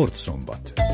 [0.00, 0.89] Sportszombat.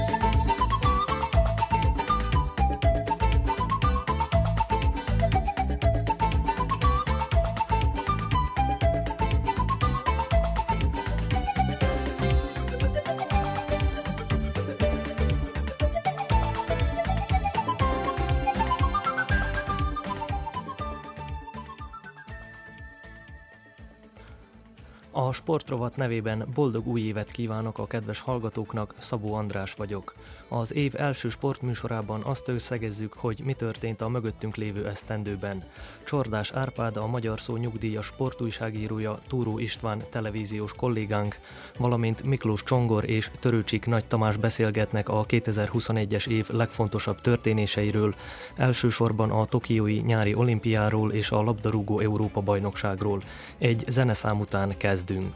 [25.47, 30.15] Sportrovat nevében boldog új évet kívánok a kedves hallgatóknak, Szabó András vagyok.
[30.49, 35.65] Az év első sportműsorában azt összegezzük, hogy mi történt a mögöttünk lévő esztendőben.
[36.05, 41.39] Csordás Árpád, a Magyar Szó nyugdíjas sportújságírója, Túró István televíziós kollégánk,
[41.79, 48.15] valamint Miklós Csongor és Törőcsik Nagy Tamás beszélgetnek a 2021-es év legfontosabb történéseiről,
[48.57, 53.23] elsősorban a Tokiói nyári olimpiáról és a labdarúgó Európa bajnokságról.
[53.59, 55.36] Egy zeneszám után kezdünk.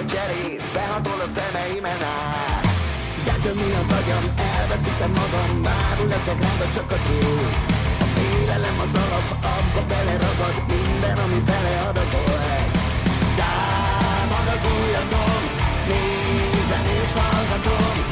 [0.00, 2.66] a cserét, behatol a szemeimen át.
[3.26, 7.54] Betömi az agyam, elveszítem magam, bárul leszek rád, csak a tét.
[8.04, 12.66] A félelem az alap, abba beleragad, minden, ami beleadagolt.
[13.38, 15.42] Támad az ujjatom,
[15.88, 18.03] nézem és hallgatom,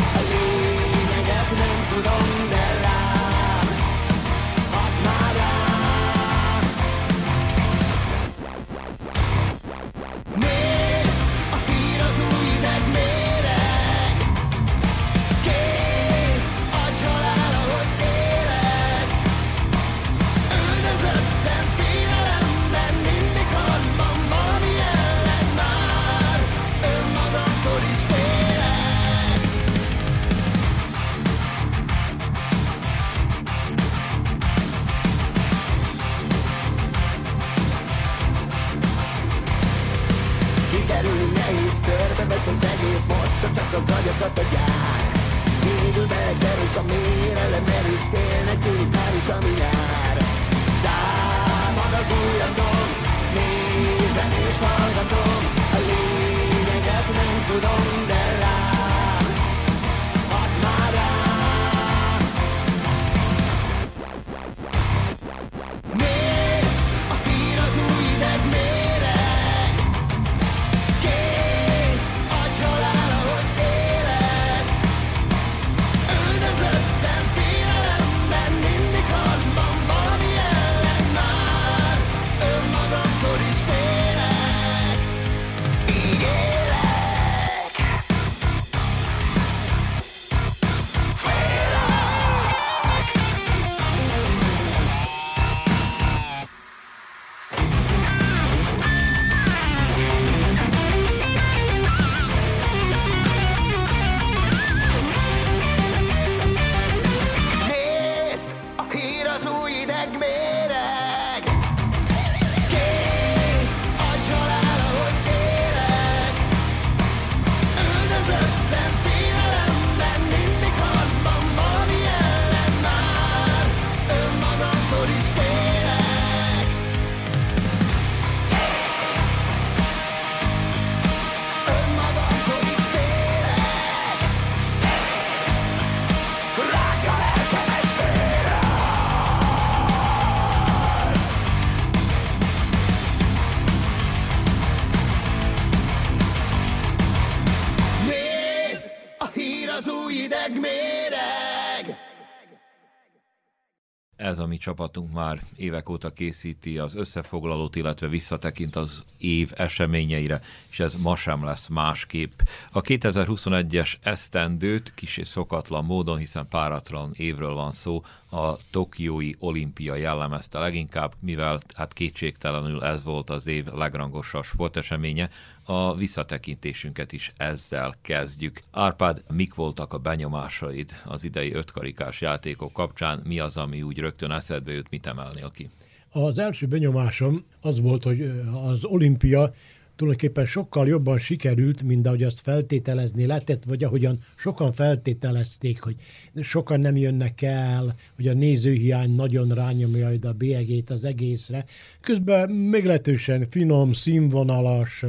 [154.53, 160.41] mi csapatunk már évek óta készíti az összefoglalót, illetve visszatekint az év eseményeire,
[160.71, 162.41] és ez ma sem lesz másképp.
[162.73, 170.59] A 2021-es esztendőt és szokatlan módon, hiszen páratlan évről van szó, a Tokiói olimpia jellemezte
[170.59, 175.29] leginkább, mivel hát kétségtelenül ez volt az év legrangosabb sporteseménye,
[175.63, 178.61] a visszatekintésünket is ezzel kezdjük.
[178.71, 183.21] Árpád, mik voltak a benyomásaid az idei ötkarikás játékok kapcsán?
[183.25, 185.71] Mi az, ami úgy rögtön eszedbe jut, mit emelnél ki?
[186.11, 189.55] Az első benyomásom az volt, hogy az olimpia
[190.03, 195.97] tulajdonképpen sokkal jobban sikerült, mint ahogy azt feltételezni lehetett, vagy ahogyan sokan feltételezték, hogy
[196.41, 201.65] sokan nem jönnek el, hogy a nézőhiány nagyon rányomja a bélyegét az egészre.
[202.01, 205.05] Közben meglehetősen finom, színvonalas,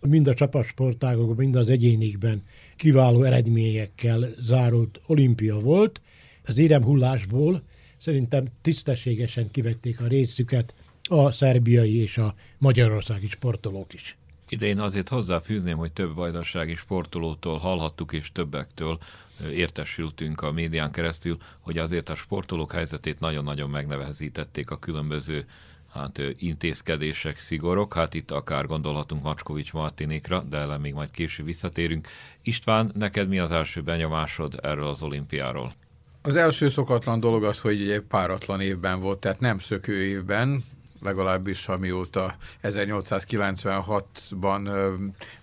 [0.00, 2.42] mind a csapatsportágokban, mind az egyénikben
[2.76, 6.00] kiváló eredményekkel zárult olimpia volt.
[6.44, 7.62] Az éremhullásból
[7.98, 14.16] szerintem tisztességesen kivették a részüket a szerbiai és a magyarországi sportolók is.
[14.48, 18.98] Idén azért hozzáfűzném, hogy több vajdasági sportolótól hallhattuk, és többektől
[19.52, 25.46] értesültünk a médián keresztül, hogy azért a sportolók helyzetét nagyon-nagyon megnehezítették a különböző
[25.92, 27.94] hát, intézkedések, szigorok.
[27.94, 32.08] Hát itt akár gondolhatunk Macskovics Martinékra, de ellen még majd később visszatérünk.
[32.42, 35.74] István, neked mi az első benyomásod erről az olimpiáról?
[36.22, 40.64] Az első szokatlan dolog az, hogy egy páratlan évben volt, tehát nem szökő évben,
[41.00, 44.70] legalábbis amióta 1896-ban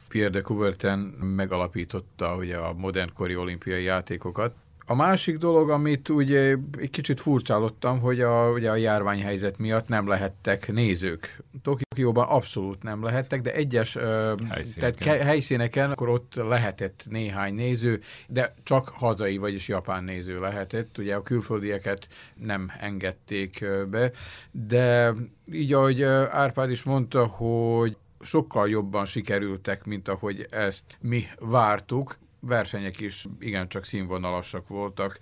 [0.08, 0.98] Pierre de Coubertin
[1.36, 4.54] megalapította ugye, a modernkori olimpiai játékokat.
[4.88, 10.08] A másik dolog, amit ugye egy kicsit furcsálottam, hogy a, ugye a járványhelyzet miatt nem
[10.08, 11.44] lehettek nézők.
[11.62, 14.74] Tokióban abszolút nem lehettek, de egyes helyszíneken.
[14.80, 20.98] Tehát ke, helyszíneken akkor ott lehetett néhány néző, de csak hazai, vagyis japán néző lehetett.
[20.98, 24.12] Ugye a külföldieket nem engedték be,
[24.52, 25.14] de
[25.52, 33.00] így ahogy Árpád is mondta, hogy sokkal jobban sikerültek, mint ahogy ezt mi vártuk versenyek
[33.00, 35.20] is igencsak színvonalasak voltak,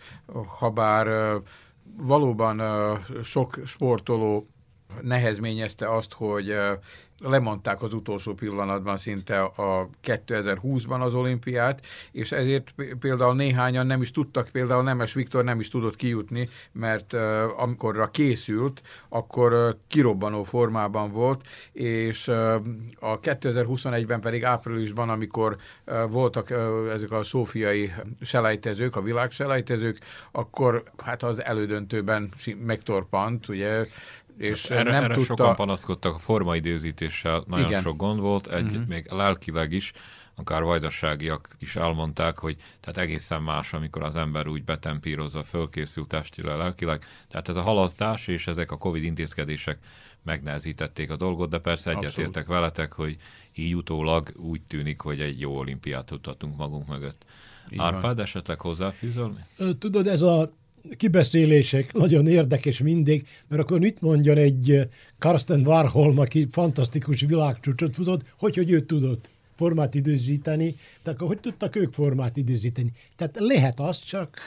[0.48, 1.08] habár
[1.98, 2.62] valóban
[3.24, 4.48] sok sportoló
[5.02, 6.56] nehezményezte azt, hogy
[7.22, 14.12] lemondták az utolsó pillanatban szinte a 2020-ban az olimpiát, és ezért például néhányan nem is
[14.12, 17.14] tudtak, például Nemes Viktor nem is tudott kijutni, mert
[17.58, 21.42] amikorra készült, akkor kirobbanó formában volt,
[21.72, 22.28] és
[23.00, 25.58] a 2021-ben pedig áprilisban, amikor
[26.10, 26.52] voltak
[26.90, 29.98] ezek a szófiai selejtezők, a világ selejtezők,
[30.32, 32.32] akkor hát az elődöntőben
[32.66, 33.86] megtorpant, ugye
[34.38, 35.36] és erre, nem erre tudta...
[35.36, 37.82] sokan panaszkodtak, a formaidőzítéssel nagyon Igen.
[37.82, 38.88] sok gond volt, egy, uh-huh.
[38.88, 39.94] még lelkileg is,
[40.36, 46.58] akár vajdaságiak is elmondták, hogy tehát egészen más, amikor az ember úgy betempírozza, fölkészült testileg,
[46.58, 47.06] lelkileg.
[47.28, 49.78] Tehát ez a halasztás és ezek a Covid intézkedések
[50.24, 53.18] megnehezítették a dolgot, de persze egyetértek veletek, hogy
[53.54, 57.26] így utólag úgy tűnik, hogy egy jó olimpiát tudhatunk magunk mögött.
[57.70, 59.38] Így Árpád, esetleg hozzáfűzöl?
[59.80, 60.52] Tudod, ez a
[60.92, 64.88] kibeszélések nagyon érdekes mindig, mert akkor mit mondjon egy
[65.20, 71.40] Karsten Warholm, aki fantasztikus világcsúcsot futott, hogy, hogy ő tudott formát időzíteni, tehát akkor hogy
[71.40, 72.92] tudtak ők formát időzíteni?
[73.16, 74.38] Tehát lehet az, csak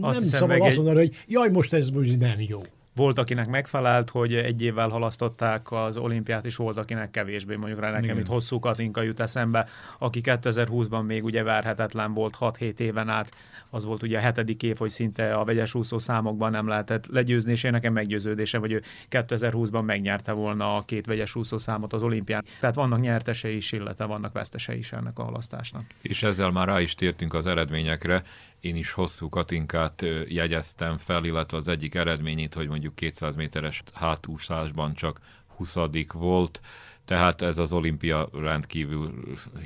[0.00, 1.06] azt nem szabad azt mondani, egy...
[1.06, 2.62] hogy jaj, most ez most nem jó.
[2.98, 7.56] Volt, akinek megfelelt, hogy egy évvel halasztották az olimpiát, és volt, akinek kevésbé.
[7.56, 8.18] Mondjuk rá nekem Igen.
[8.18, 9.66] itt hosszú Katinka jut eszembe,
[9.98, 13.30] aki 2020-ban még ugye verhetetlen volt 6-7 éven át.
[13.70, 17.52] Az volt ugye a hetedik év, hogy szinte a vegyes úszó számokban nem lehetett legyőzni,
[17.52, 22.02] és én nekem meggyőződése, hogy ő 2020-ban megnyerte volna a két vegyes úszó számot az
[22.02, 22.44] olimpián.
[22.60, 25.82] Tehát vannak nyertesei is, illetve vannak vesztesei is ennek a halasztásnak.
[26.02, 28.22] És ezzel már rá is tértünk az eredményekre.
[28.60, 34.94] Én is hosszú Katinkát jegyeztem fel, illetve az egyik eredményét, hogy mondjuk 200 méteres hátúszásban
[34.94, 35.20] csak
[35.56, 35.74] 20
[36.12, 36.60] volt,
[37.08, 39.14] tehát ez az olimpia rendkívül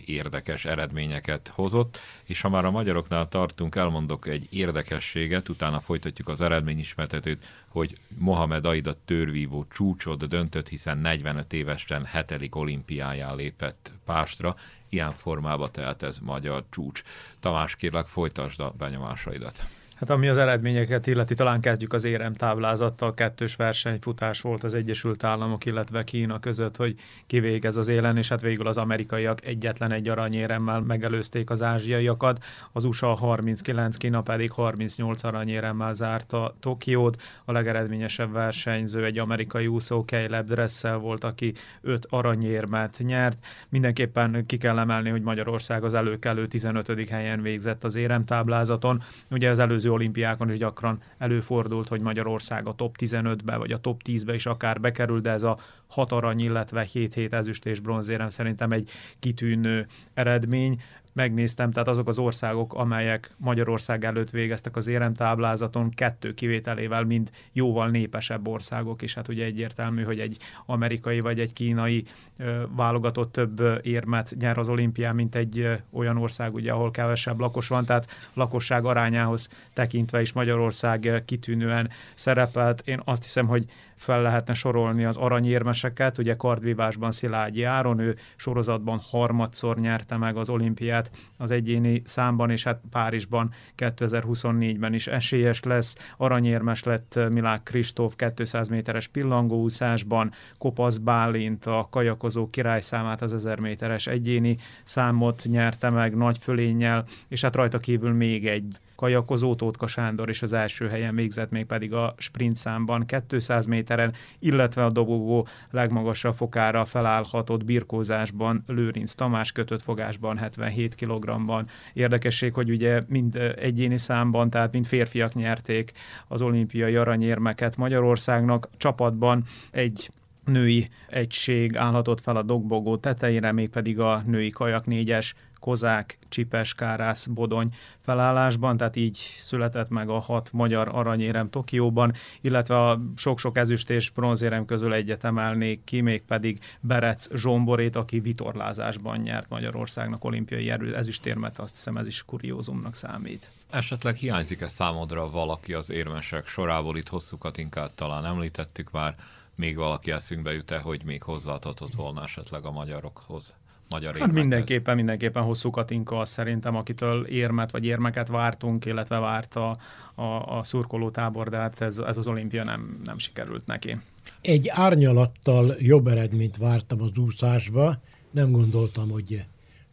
[0.05, 6.41] érdekes eredményeket hozott, és ha már a magyaroknál tartunk, elmondok egy érdekességet, utána folytatjuk az
[6.41, 14.57] eredményismertetőt, hogy Mohamed Aida törvívó csúcsod döntött, hiszen 45 évesen hetedik olimpiáján lépett Pástra,
[14.89, 17.03] ilyen formában tehát ez magyar csúcs.
[17.41, 19.67] Tamás, kérlek folytasd a benyomásaidat.
[20.03, 23.15] Hát ami az eredményeket illeti, talán kezdjük az érem táblázattal.
[23.15, 26.95] Kettős versenyfutás volt az Egyesült Államok, illetve Kína között, hogy
[27.27, 32.45] kivégez az élen, és hát végül az amerikaiak egyetlen egy aranyéremmel megelőzték az ázsiaiakat.
[32.73, 37.23] Az USA 39, Kína pedig 38 aranyéremmel zárta Tokiót.
[37.45, 43.39] A legeredményesebb versenyző egy amerikai úszó Caleb Dressel volt, aki 5 aranyérmet nyert.
[43.69, 47.09] Mindenképpen ki kell emelni, hogy Magyarország az előkelő 15.
[47.09, 49.03] helyen végzett az éremtáblázaton.
[49.31, 54.01] Ugye az előző olimpiákon is gyakran előfordult, hogy Magyarország a top 15-be vagy a top
[54.05, 55.59] 10-be is akár bekerül, de ez a
[55.93, 60.81] hat arany, illetve 7-7 ezüst és bronzérem szerintem egy kitűnő eredmény
[61.13, 67.89] megnéztem, tehát azok az országok, amelyek Magyarország előtt végeztek az éremtáblázaton, kettő kivételével mind jóval
[67.89, 72.05] népesebb országok, és hát ugye egyértelmű, hogy egy amerikai vagy egy kínai
[72.37, 77.41] ö, válogatott több érmet nyer az olimpián, mint egy ö, olyan ország, ugye, ahol kevesebb
[77.41, 82.83] lakos van, tehát lakosság arányához tekintve is Magyarország kitűnően szerepelt.
[82.85, 83.67] Én azt hiszem, hogy
[84.03, 90.51] fel lehetne sorolni az aranyérmeseket, ugye kardvívásban Szilágyi Áron, ő sorozatban harmadszor nyerte meg az
[90.51, 95.97] olimpiát az egyéni számban, és hát Párizsban 2024-ben is esélyes lesz.
[96.17, 104.07] Aranyérmes lett Milák Kristóf 200 méteres pillangóúszásban, Kopasz Bálint a kajakozó királyszámát az 1000 méteres
[104.07, 110.29] egyéni számot nyerte meg nagy fölénnyel, és hát rajta kívül még egy kajakozó Tótka Sándor
[110.29, 115.47] is az első helyen végzett, még pedig a sprint számban 200 méteren, illetve a dobogó
[115.71, 121.69] legmagasabb fokára felállhatott birkózásban Lőrinc Tamás kötött fogásban 77 kg-ban.
[121.93, 125.93] Érdekesség, hogy ugye mind egyéni számban, tehát mind férfiak nyerték
[126.29, 128.69] az olimpiai aranyérmeket Magyarországnak.
[128.77, 130.11] Csapatban egy
[130.45, 137.27] női egység állhatott fel a dogbogó tetejére, mégpedig a női kajak négyes Kozák, Csipes, Kárász,
[137.27, 143.91] Bodony felállásban, tehát így született meg a hat magyar aranyérem Tokióban, illetve a sok-sok ezüst
[143.91, 150.71] és bronzérem közül egyet emelnék ki, még pedig Berec Zsomborét, aki vitorlázásban nyert Magyarországnak olimpiai
[150.71, 153.51] erő ezüstérmet, azt hiszem ez is kuriózumnak számít.
[153.71, 156.97] Esetleg hiányzik-e számodra valaki az érmesek sorából?
[156.97, 159.15] Itt hosszú Katinkát talán említettük már,
[159.55, 163.57] még valaki eszünkbe jut-e, hogy még hozzáadhatott volna esetleg a magyarokhoz?
[163.93, 169.55] Magyar hát mindenképpen, mindenképpen hosszú Katinka az szerintem, akitől érmet vagy érmeket vártunk, illetve várt
[169.55, 169.79] a,
[170.15, 173.97] a, a szurkoló tábor, de hát ez, ez az olimpia nem, nem sikerült neki.
[174.41, 179.45] Egy árnyalattal jobb eredményt vártam az úszásba, nem gondoltam, hogy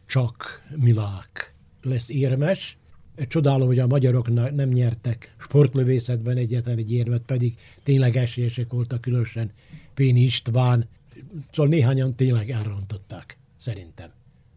[0.06, 2.78] csak Milák lesz érmes.
[3.28, 9.50] Csodálom, hogy a magyarok nem nyertek sportlövészetben egyetlen egy érmet, pedig tényleg esélyesek voltak, különösen
[9.94, 10.88] Péni István,
[11.52, 14.10] szóval néhányan tényleg elrontották szerintem.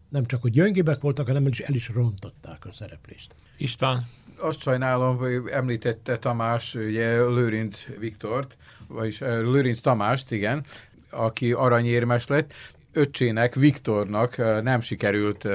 [0.08, 3.34] Nem csak, hogy gyöngébek voltak, hanem el is, el is rontották a szereplést.
[3.56, 4.06] István?
[4.36, 8.56] Azt sajnálom, hogy említette Tamás, ugye Lőrinc Viktort,
[8.86, 10.64] vagyis Lőrinc Tamást, igen,
[11.10, 12.52] aki aranyérmes lett.
[12.92, 15.48] Öccsének, Viktornak nem sikerült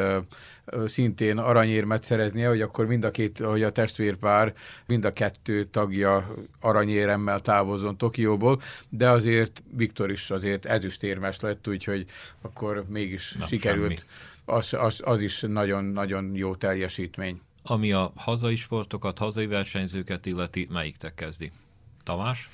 [0.85, 4.53] szintén aranyérmet szereznie, hogy akkor mind a két, hogy a testvérpár,
[4.85, 12.05] mind a kettő tagja aranyéremmel távozzon Tokióból, de azért Viktor is azért ezüstérmes lett, úgyhogy
[12.41, 14.05] akkor mégis Nem sikerült.
[14.45, 17.41] Az, az, az is nagyon-nagyon jó teljesítmény.
[17.63, 21.51] Ami a hazai sportokat, hazai versenyzőket illeti, melyik te kezdi?
[22.03, 22.49] Tamás?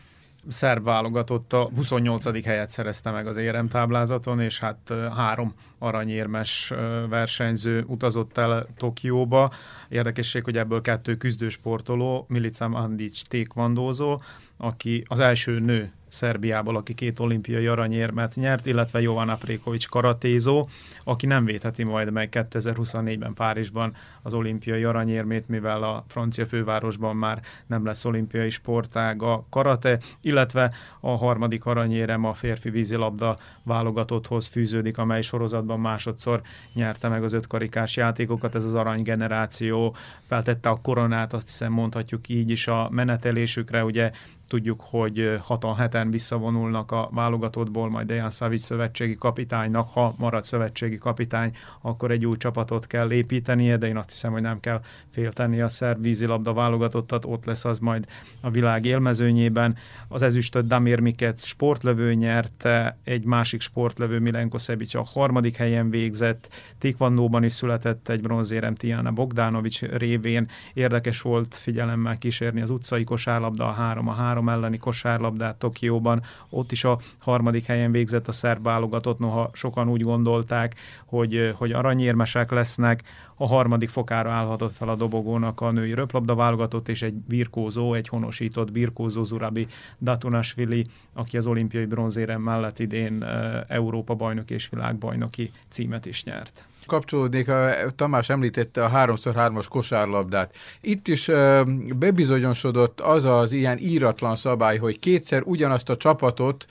[0.47, 2.45] Szerb válogatott a 28.
[2.45, 6.73] helyet szerezte meg az érem táblázaton, és hát három aranyérmes
[7.09, 9.51] versenyző utazott el Tokióba.
[9.89, 14.21] Érdekesség, hogy ebből kettő küzdősportoló, Milica Mandic tékvandózó,
[14.57, 20.67] aki az első nő Szerbiából, aki két olimpiai aranyérmet nyert, illetve Jovana Prékovics karatézó,
[21.03, 27.41] aki nem védheti majd meg 2024-ben Párizsban az olimpiai aranyérmét, mivel a francia fővárosban már
[27.67, 34.98] nem lesz olimpiai sportág a karate, illetve a harmadik aranyérem a férfi vízilabda válogatotthoz fűződik,
[34.98, 36.41] amely sorozatban másodszor
[36.74, 39.95] nyerte meg az ötkarikás játékokat, ez az aranygeneráció
[40.27, 44.12] feltette a koronát, azt hiszem mondhatjuk így is a menetelésükre, ugye
[44.47, 51.55] Tudjuk, hogy 6-7-en visszavonulnak a válogatottból, majd Dejan Savic szövetségi kapitánynak, ha marad szövetségi kapitány,
[51.81, 55.69] akkor egy új csapatot kell építenie, de én azt hiszem, hogy nem kell félteni a
[55.69, 58.05] szerb vízilabda válogatottat, ott lesz az majd
[58.41, 59.75] a világ élmezőnyében.
[60.07, 66.49] Az ezüstöt Damir Mikec sportlövő nyerte, egy másik sportlövő Milenko Szebic a harmadik helyen végzett,
[66.79, 70.49] Tikvannóban is született egy bronzérem Tiana Bogdanovics révén.
[70.73, 76.22] Érdekes volt figyelemmel kísérni az utcai kosárlabda a 3 a 3 három elleni kosárlabdát Tokióban,
[76.50, 80.75] ott is a harmadik helyen végzett a szerb válogatott, noha sokan úgy gondolták,
[81.06, 83.04] hogy, hogy aranyérmesek lesznek,
[83.36, 88.08] a harmadik fokára állhatott fel a dobogónak a női röplabda válogatott, és egy birkózó, egy
[88.08, 89.68] honosított birkózó Zurabi
[90.01, 93.24] Datunasvili, aki az olimpiai bronzérem mellett idén
[93.68, 96.68] Európa bajnok és világbajnoki címet is nyert.
[96.86, 100.56] Kapcsolódnék, a, Tamás említette a 3x3-as kosárlabdát.
[100.82, 101.32] Itt is
[101.96, 106.65] bebizonyosodott az az ilyen íratlan szabály, hogy kétszer ugyanazt a csapatot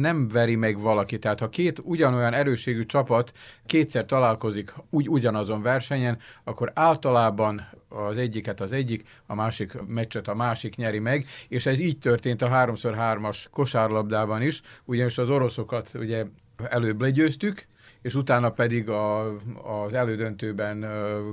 [0.00, 1.18] nem veri meg valaki.
[1.18, 3.32] Tehát ha két ugyanolyan erőségű csapat
[3.66, 10.34] kétszer találkozik úgy ugyanazon versenyen, akkor általában az egyiket az egyik, a másik meccset a
[10.34, 16.24] másik nyeri meg, és ez így történt a 3x3-as kosárlabdában is, ugyanis az oroszokat ugye
[16.68, 17.66] előbb legyőztük,
[18.02, 19.26] és utána pedig a,
[19.84, 20.86] az elődöntőben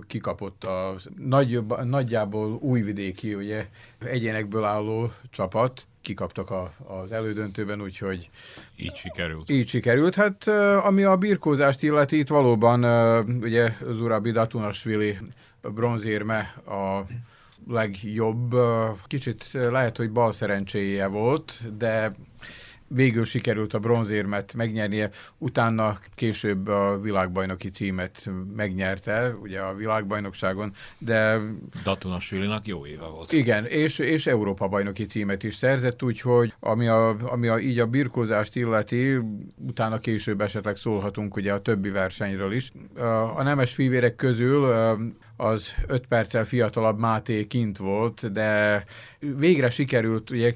[0.07, 3.67] kikapott a nagy, nagyjából újvidéki ugye,
[3.99, 8.29] egyénekből álló csapat, kikaptak a, az elődöntőben, úgyhogy
[8.75, 9.49] így sikerült.
[9.49, 10.15] Így sikerült.
[10.15, 10.47] Hát
[10.83, 12.83] ami a birkózást illeti, itt valóban
[13.41, 15.17] ugye Zurabi Datunasvili
[15.61, 17.05] bronzérme a
[17.67, 18.55] legjobb.
[19.07, 22.11] Kicsit lehet, hogy bal szerencséje volt, de
[22.87, 31.39] végül sikerült a bronzérmet megnyernie, utána később a világbajnoki címet megnyerte, ugye a világbajnokságon, de...
[31.83, 33.31] Datunasvilinak jó éve volt.
[33.31, 37.85] Igen, és, és Európa bajnoki címet is szerzett, úgyhogy ami, a, ami a, így a
[37.85, 39.19] birkózást illeti,
[39.67, 42.71] utána később esetleg szólhatunk ugye a többi versenyről is.
[43.35, 44.65] A nemes fivérek közül
[45.37, 48.83] az öt perccel fiatalabb Máté kint volt, de
[49.19, 50.55] végre sikerült ugye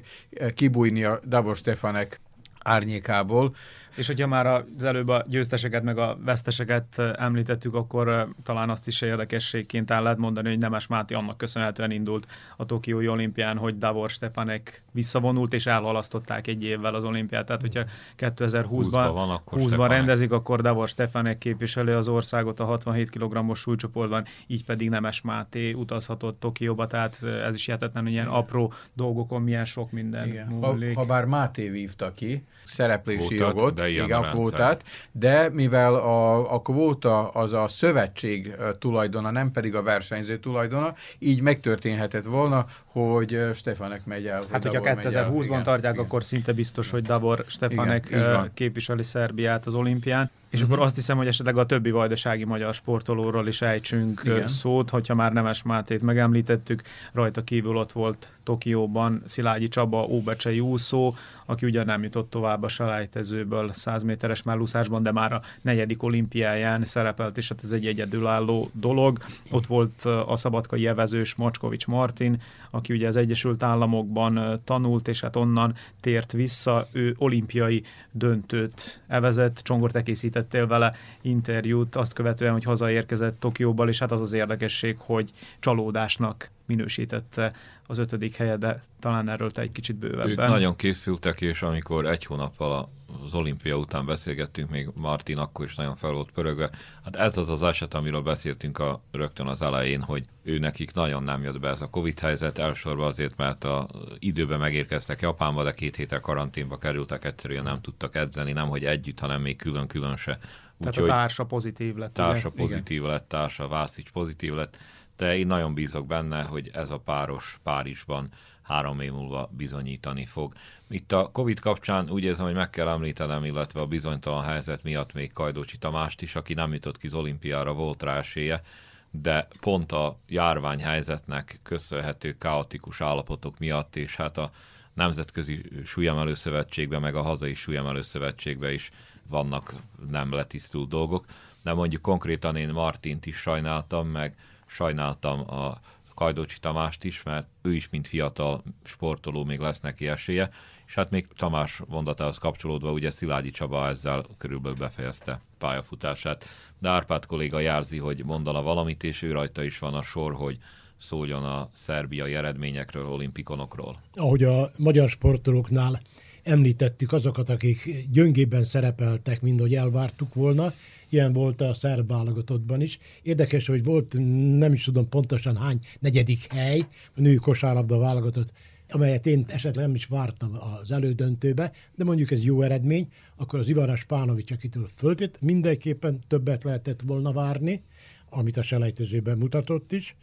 [0.54, 2.20] kibújni a Davos Stefanek
[2.62, 3.54] árnyékából,
[3.94, 9.00] és hogyha már az előbb a győzteseket meg a veszteseket említettük, akkor talán azt is
[9.00, 14.10] érdekességként el lehet mondani, hogy Nemes Máté annak köszönhetően indult a Tokiói olimpián, hogy Davor
[14.10, 17.46] Stepanek visszavonult, és elhalasztották egy évvel az olimpiát.
[17.46, 17.82] Tehát, hogyha
[18.18, 24.88] 2020-ban 20 rendezik, akkor Davor Stepanek képviseli az országot a 67 kg-os súlycsoportban, így pedig
[24.88, 30.26] Nemes Máté utazhatott Tokióba, tehát ez is hihetetlen, hogy ilyen apró dolgokon milyen sok minden
[30.26, 30.46] Igen.
[30.46, 30.94] múlik.
[30.94, 35.94] Ha, ha bár Máté vívta ki szereplési Kvótát, jogot, de igen, a, kvótát, de mivel
[35.94, 42.66] a, a kvóta az a szövetség tulajdona, nem pedig a versenyző tulajdona, így megtörténhetett volna,
[42.84, 44.42] hogy Stefanek megy el.
[44.50, 46.04] Hát, hogyha 2020-ban tartják, igen.
[46.04, 50.30] akkor szinte biztos, hogy Davor Stefanek igen, képviseli Szerbiát az olimpián.
[50.52, 50.72] És uh-huh.
[50.72, 54.48] akkor azt hiszem, hogy esetleg a többi vajdasági magyar sportolóról is ejtsünk Igen.
[54.48, 56.82] szót, hogyha már Nemes Mátét megemlítettük,
[57.12, 61.14] rajta kívül ott volt Tokióban Szilágyi Csaba, Óbecsei úszó,
[61.46, 66.84] aki ugyan nem jutott tovább a selejtezőből 100 méteres mellúszásban, de már a negyedik olimpiáján
[66.84, 69.18] szerepelt, és hát ez egy egyedülálló dolog.
[69.50, 75.36] Ott volt a szabadkai evezős Macskovics Martin, aki ugye az Egyesült Államokban tanult, és hát
[75.36, 76.86] onnan tért vissza.
[76.92, 79.96] Ő olimpiai döntőt evezett, csongort
[80.42, 86.50] készítettél vele interjút, azt követően, hogy hazaérkezett Tokióból, és hát az az érdekesség, hogy csalódásnak
[86.76, 87.52] minősítette
[87.86, 90.28] az ötödik helye, de talán erről te egy kicsit bővebben.
[90.28, 92.90] Ők nagyon készültek, és amikor egy hónappal
[93.24, 96.70] az olimpia után beszélgettünk, még Martin akkor is nagyon fel volt pörögve.
[97.04, 101.22] Hát ez az az eset, amiről beszéltünk a, rögtön az elején, hogy ő nekik nagyon
[101.22, 105.72] nem jött be ez a Covid helyzet, elsősorban azért, mert a időben megérkeztek Japánba, de
[105.72, 110.38] két héten karanténba kerültek, egyszerűen nem tudtak edzeni, nem hogy együtt, hanem még külön-külön se.
[110.80, 112.14] Tehát Úgy, a társa pozitív lett.
[112.14, 112.62] Társa ugye?
[112.62, 113.10] pozitív Igen.
[113.10, 114.78] lett, társa Vászics pozitív lett
[115.16, 118.28] de én nagyon bízok benne, hogy ez a páros Párizsban
[118.62, 120.54] három év múlva bizonyítani fog.
[120.88, 125.12] Itt a Covid kapcsán úgy érzem, hogy meg kell említenem, illetve a bizonytalan helyzet miatt
[125.12, 128.62] még Kajdócsi Tamást is, aki nem jutott ki az olimpiára, volt rá esélye,
[129.10, 134.50] de pont a járványhelyzetnek köszönhető kaotikus állapotok miatt, és hát a
[134.94, 138.90] Nemzetközi Súlyemelő Szövetségben, meg a hazai Súlyemelő Szövetségben is
[139.28, 139.74] vannak
[140.10, 141.24] nem letisztult dolgok,
[141.62, 144.36] de mondjuk konkrétan én Martint is sajnáltam, meg
[144.72, 145.80] sajnáltam a
[146.14, 150.50] Kajdocsi Tamást is, mert ő is, mint fiatal sportoló, még lesz neki esélye,
[150.86, 156.44] és hát még Tamás mondatához kapcsolódva, ugye Szilágyi Csaba ezzel körülbelül befejezte pályafutását,
[156.78, 160.58] de Árpád kolléga járzi, hogy mondana valamit, és ő rajta is van a sor, hogy
[160.98, 164.00] szóljon a szerbiai eredményekről, olimpikonokról.
[164.14, 166.00] Ahogy a magyar sportolóknál
[166.42, 170.74] említettük azokat, akik gyöngében szerepeltek, mint hogy elvártuk volna,
[171.08, 172.98] ilyen volt a szerb válogatottban is.
[173.22, 174.12] Érdekes, hogy volt,
[174.58, 178.52] nem is tudom pontosan hány negyedik hely, a női kosárlabda válogatott,
[178.88, 183.68] amelyet én esetleg nem is vártam az elődöntőbe, de mondjuk ez jó eredmény, akkor az
[183.68, 187.82] Ivana Spánovics, akitől föltét, mindenképpen többet lehetett volna várni,
[188.30, 190.16] amit a selejtezőben mutatott is.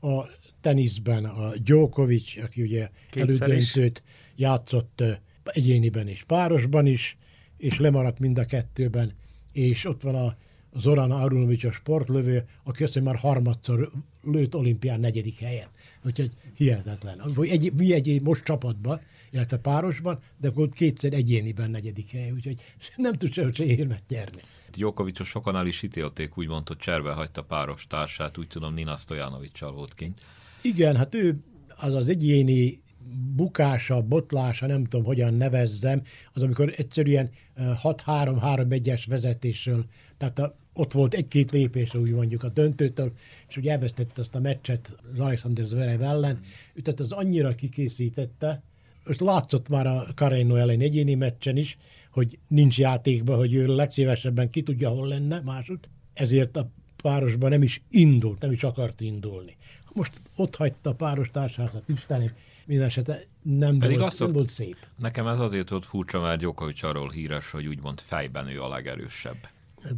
[0.00, 0.24] A
[0.60, 4.12] teniszben a Djokovic, aki ugye Kétszer elődöntőt is.
[4.36, 5.02] játszott
[5.48, 7.16] egyéniben és párosban is,
[7.56, 9.12] és lemaradt mind a kettőben
[9.56, 10.36] és ott van a
[10.78, 13.90] Zoran Arunovics, a sportlövő, aki azt már harmadszor
[14.22, 15.70] lőtt olimpián negyedik helyet.
[16.04, 17.22] Úgyhogy hihetetlen.
[17.40, 22.60] Egy, mi egy most csapatban, illetve párosban, de volt kétszer egyéniben negyedik hely, úgyhogy
[22.96, 24.40] nem tud se, se érmet nyerni.
[24.72, 28.96] Djokovicot sokan el is ítélték, úgy mondta, hogy cserbe hagyta páros társát, úgy tudom Nina
[28.96, 30.26] Stojanovicsal volt kint.
[30.62, 31.38] Igen, hát ő
[31.76, 32.80] az az egyéni
[33.34, 39.84] bukása, botlása, nem tudom, hogyan nevezzem, az amikor egyszerűen 6-3-3-1-es vezetésről,
[40.16, 43.12] tehát a, ott volt egy-két lépés, úgy mondjuk a döntőtől,
[43.48, 46.40] és úgy elvesztette azt a meccset Alexander Zverev ellen,
[46.82, 48.62] tehát az annyira kikészítette,
[49.06, 51.78] most látszott már a Carreno ellen egyéni meccsen is,
[52.10, 55.78] hogy nincs játékban, hogy ő legszívesebben ki tudja, hol lenne másod,
[56.14, 56.70] ezért a
[57.02, 59.56] párosban nem is indult, nem is akart indulni.
[59.96, 62.30] Most ott hagyta a páros társát, Istenem,
[62.66, 64.76] minden esetre nem, Pedig volt, azt nem volt szép.
[64.96, 69.48] Nekem ez azért volt furcsa, mert Djokovic arról híres, hogy úgymond fejben ő a legerősebb.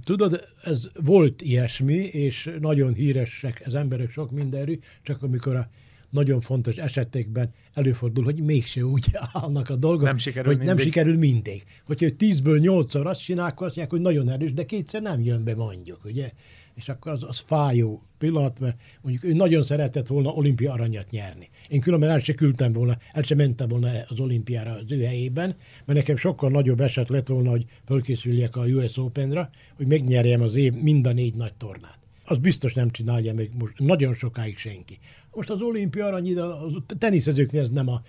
[0.05, 5.69] Tudod, ez volt ilyesmi, és nagyon híresek az emberek sok mindenről, csak amikor a
[6.11, 10.85] nagyon fontos esetekben előfordul, hogy mégse úgy állnak a dolgok, Nem sikerül hogy nem mindig.
[10.85, 11.65] sikerül mindig.
[11.87, 15.21] Hogyha ő tízből nyolcszor azt csinál, akkor azt mondják, hogy nagyon erős, de kétszer nem
[15.21, 16.31] jön be mondjuk, ugye?
[16.75, 21.49] És akkor az, az fájó pillanat, mert mondjuk ő nagyon szeretett volna olimpia aranyat nyerni.
[21.69, 25.57] Én különben el se küldtem volna, el se mentem volna az olimpiára az ő helyében,
[25.85, 30.57] mert nekem sokkal nagyobb eset lett volna, hogy fölkészüljek a US Openra, hogy megnyerjem az
[30.57, 32.08] év mind a négy nagy tornát.
[32.31, 34.99] Az biztos nem csinálja még most nagyon sokáig senki.
[35.33, 38.03] Most az olimpia arany, az teniszezőknél ez nem a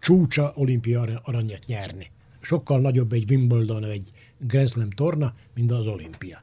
[0.00, 2.10] csúcsa olimpia arany- aranyat nyerni.
[2.40, 6.42] Sokkal nagyobb egy Wimbledon, egy Grand Slam torna, mint az olimpia.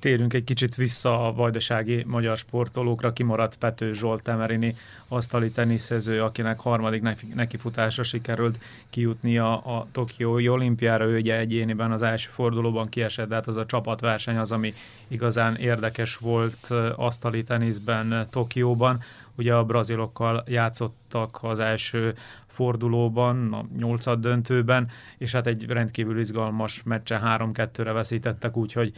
[0.00, 4.76] Térünk egy kicsit vissza a vajdasági magyar sportolókra, kimaradt Pető Zsolt Temerini,
[5.08, 8.58] asztali teniszező, akinek harmadik neki- nekifutásra sikerült
[8.90, 13.66] kijutnia a Tokiói olimpiára, ő ugye egyéniben az első fordulóban kiesett, de hát az a
[13.66, 14.74] csapatverseny az, ami
[15.08, 19.02] igazán érdekes volt ö, asztali teniszben Tokióban.
[19.36, 22.14] Ugye a brazilokkal játszottak az első
[22.60, 28.92] fordulóban, a nyolcad döntőben, és hát egy rendkívül izgalmas meccsen 3-2-re veszítettek, úgyhogy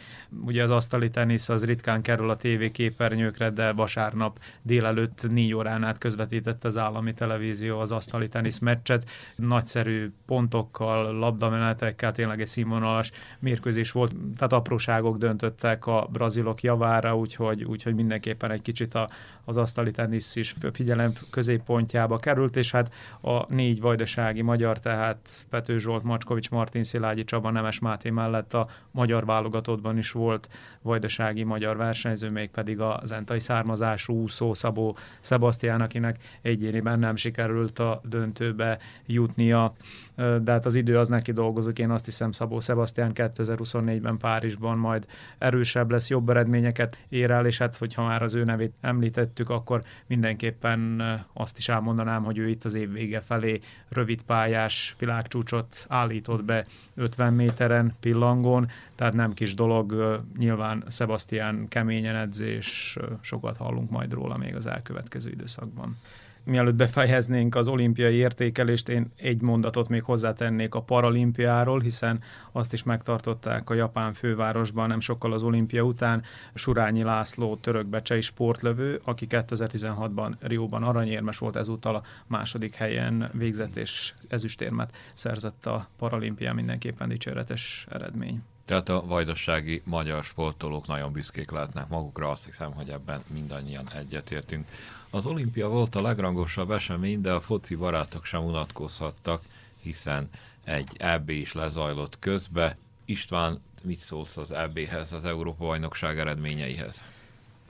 [0.45, 5.83] ugye az asztali tenisz az ritkán kerül a TV képernyőkre, de vasárnap délelőtt négy órán
[5.83, 9.09] át közvetítette az állami televízió az asztali tenisz meccset.
[9.35, 17.63] Nagyszerű pontokkal, labdamenetekkel, tényleg egy színvonalas mérkőzés volt, tehát apróságok döntöttek a brazilok javára, úgyhogy,
[17.63, 19.09] úgyhogy mindenképpen egy kicsit a,
[19.45, 25.77] az asztali tenisz is figyelem középpontjába került, és hát a négy vajdasági magyar, tehát Pető
[25.77, 30.49] Zsolt, Macskovics, Martin Szilágyi Csaba, Nemes Máté mellett a magyar válogatottban is volt
[30.81, 37.79] vajdasági magyar versenyző, még pedig a zentai származású úszó Szabó Sebastián, akinek egyéniben nem sikerült
[37.79, 39.73] a döntőbe jutnia,
[40.15, 45.05] de hát az idő az neki dolgozik, én azt hiszem Szabó Sebastián 2024-ben Párizsban majd
[45.37, 49.83] erősebb lesz, jobb eredményeket ér el, és hát hogyha már az ő nevét említettük, akkor
[50.07, 51.01] mindenképpen
[51.33, 53.42] azt is elmondanám, hogy ő itt az év vége felé
[53.89, 62.15] rövid pályás világcsúcsot állított be 50 méteren pillangón, tehát nem kis dolog, nyilván Sebastian keményen
[62.15, 65.97] edzés, sokat hallunk majd róla még az elkövetkező időszakban
[66.43, 72.83] mielőtt befejeznénk az olimpiai értékelést, én egy mondatot még hozzátennék a paralimpiáról, hiszen azt is
[72.83, 76.23] megtartották a japán fővárosban nem sokkal az olimpia után.
[76.53, 84.13] Surányi László törökbecsei sportlövő, aki 2016-ban Rióban aranyérmes volt, ezúttal a második helyen végzett és
[84.27, 88.41] ezüstérmet szerzett a paralimpián, mindenképpen dicséretes eredmény.
[88.65, 94.67] Tehát a vajdasági magyar sportolók nagyon büszkék lehetnek magukra, azt hiszem, hogy ebben mindannyian egyetértünk.
[95.09, 99.41] Az olimpia volt a legrangosabb esemény, de a foci barátok sem unatkozhattak,
[99.81, 100.29] hiszen
[100.63, 102.77] egy EB is lezajlott közbe.
[103.05, 107.03] István, mit szólsz az EB-hez, az Európa-bajnokság eredményeihez?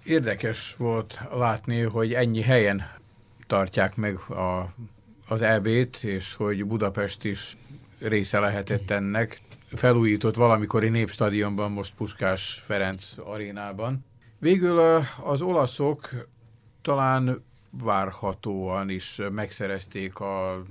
[0.04, 2.92] Érdekes volt látni, hogy ennyi helyen
[3.48, 4.74] tartják meg a,
[5.28, 7.58] az EB-t, és hogy Budapest is
[8.00, 9.42] része lehetett ennek.
[9.76, 14.06] Felújított valamikori népstadionban, most Puskás Ferenc arénában.
[14.40, 14.80] Végül
[15.24, 16.10] az olaszok
[16.82, 20.64] talán várhatóan is megszerezték a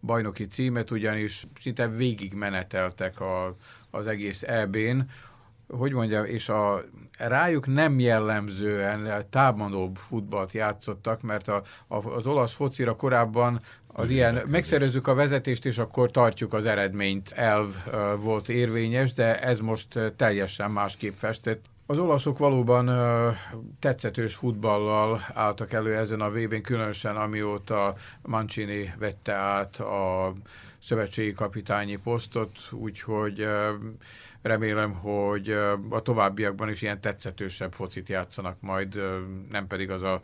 [0.00, 3.56] bajnoki címet, ugyanis szinte végig meneteltek a,
[3.90, 5.00] az egész EB-n,
[5.68, 6.84] hogy mondjam, és a
[7.18, 13.60] rájuk nem jellemzően támadóbb futballt játszottak, mert a, a, az olasz focira korábban
[13.92, 17.68] az ilyen, megszerezzük a vezetést, és akkor tartjuk az eredményt, elv
[18.20, 21.64] volt érvényes, de ez most teljesen másképp festett.
[21.86, 22.90] Az olaszok valóban
[23.80, 30.32] tetszetős futballal álltak elő ezen a vb különösen amióta Mancini vette át a
[30.82, 33.46] szövetségi kapitányi posztot, úgyhogy
[34.42, 35.50] remélem, hogy
[35.88, 39.00] a továbbiakban is ilyen tetszetősebb focit játszanak majd,
[39.50, 40.20] nem pedig az a,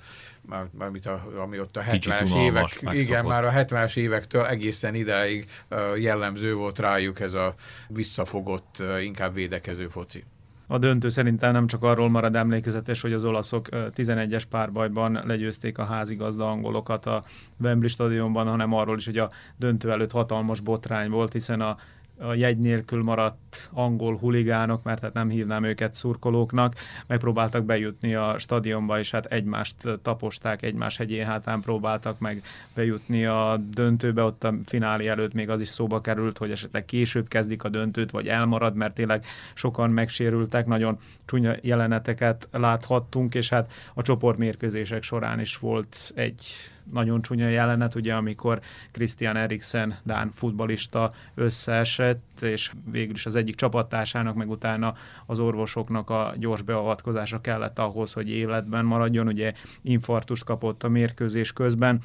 [0.78, 5.50] amit a, ami ott a 70-es évek, igen, már a 70-es évektől egészen idáig
[5.98, 7.54] jellemző volt rájuk ez a
[7.88, 10.24] visszafogott, inkább védekező foci.
[10.70, 15.84] A döntő szerintem nem csak arról marad emlékezetes, hogy az olaszok 11-es párbajban legyőzték a
[15.84, 17.24] házigazda angolokat a
[17.60, 21.76] Wembley stadionban, hanem arról is, hogy a döntő előtt hatalmas botrány volt, hiszen a
[22.20, 26.74] a jegy nélkül maradt angol huligánok, mert hát nem hívnám őket szurkolóknak,
[27.06, 32.42] megpróbáltak bejutni a stadionba, és hát egymást taposták, egymás hegyén hátán próbáltak meg
[32.74, 37.28] bejutni a döntőbe, ott a finálé előtt még az is szóba került, hogy esetleg később
[37.28, 43.72] kezdik a döntőt, vagy elmarad, mert tényleg sokan megsérültek, nagyon csúnya jeleneteket láthattunk, és hát
[43.94, 51.12] a csoportmérkőzések során is volt egy nagyon csúnya jelenet, ugye, amikor Christian Eriksen, Dán futbalista
[51.34, 54.94] összeesett, és végül is az egyik csapattársának, meg utána
[55.26, 61.52] az orvosoknak a gyors beavatkozása kellett ahhoz, hogy életben maradjon, ugye infartust kapott a mérkőzés
[61.52, 62.00] közben,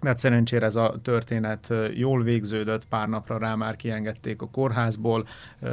[0.00, 5.26] mert szerencsére ez a történet jól végződött, pár napra rá már kiengedték a kórházból,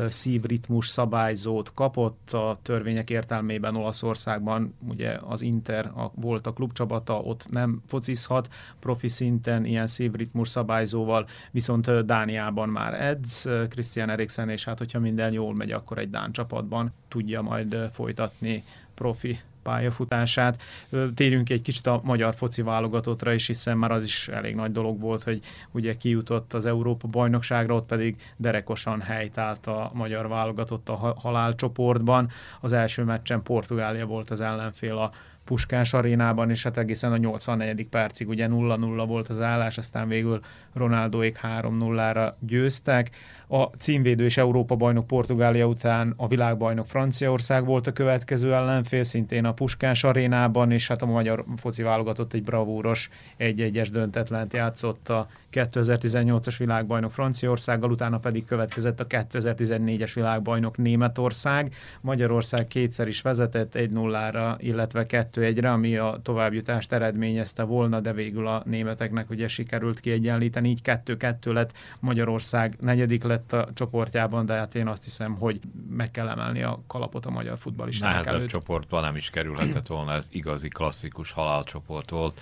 [0.09, 7.45] szívritmus szabályzót kapott a törvények értelmében Olaszországban, ugye az Inter a, volt a klubcsapata, ott
[7.49, 8.47] nem focizhat
[8.79, 15.31] profi szinten ilyen szívritmus szabályzóval, viszont Dániában már edz, Christian Eriksen, és hát hogyha minden
[15.31, 18.63] jól megy, akkor egy Dán csapatban tudja majd folytatni
[18.93, 20.61] profi pályafutását.
[21.15, 24.99] Térjünk egy kicsit a magyar foci válogatottra is, hiszen már az is elég nagy dolog
[24.99, 25.39] volt, hogy
[25.71, 32.29] ugye kijutott az Európa bajnokságra, ott pedig derekosan helytált a magyar válogatott a halálcsoportban.
[32.59, 35.11] Az első meccsen Portugália volt az ellenfél a
[35.47, 37.87] Puskás arénában, és hát egészen a 84.
[37.87, 40.39] percig ugye 0-0 volt az állás, aztán végül
[40.73, 43.09] Ronaldoék 3-0-ra győztek.
[43.47, 49.45] A címvédő és Európa bajnok Portugália után a világbajnok Franciaország volt a következő ellenfél, szintén
[49.45, 55.27] a Puskás arénában, és hát a magyar foci válogatott egy bravúros egy-egyes döntetlent játszott a
[55.51, 61.73] 2018-as világbajnok Franciaországgal, utána pedig következett a 2014-es világbajnok Németország.
[62.01, 65.05] Magyarország kétszer is vezetett 1-0-ra, illetve
[65.37, 71.53] 2-1-re, ami a továbbjutást eredményezte volna, de végül a németeknek ugye sikerült kiegyenlíteni, így 2-2
[71.53, 76.61] lett Magyarország negyedik lett a csoportjában, de hát én azt hiszem, hogy meg kell emelni
[76.63, 78.49] a kalapot a magyar futballistának Nehezebb előtt.
[78.49, 82.39] csoportban nem is kerülhetett volna, ez igazi klasszikus halálcsoport volt.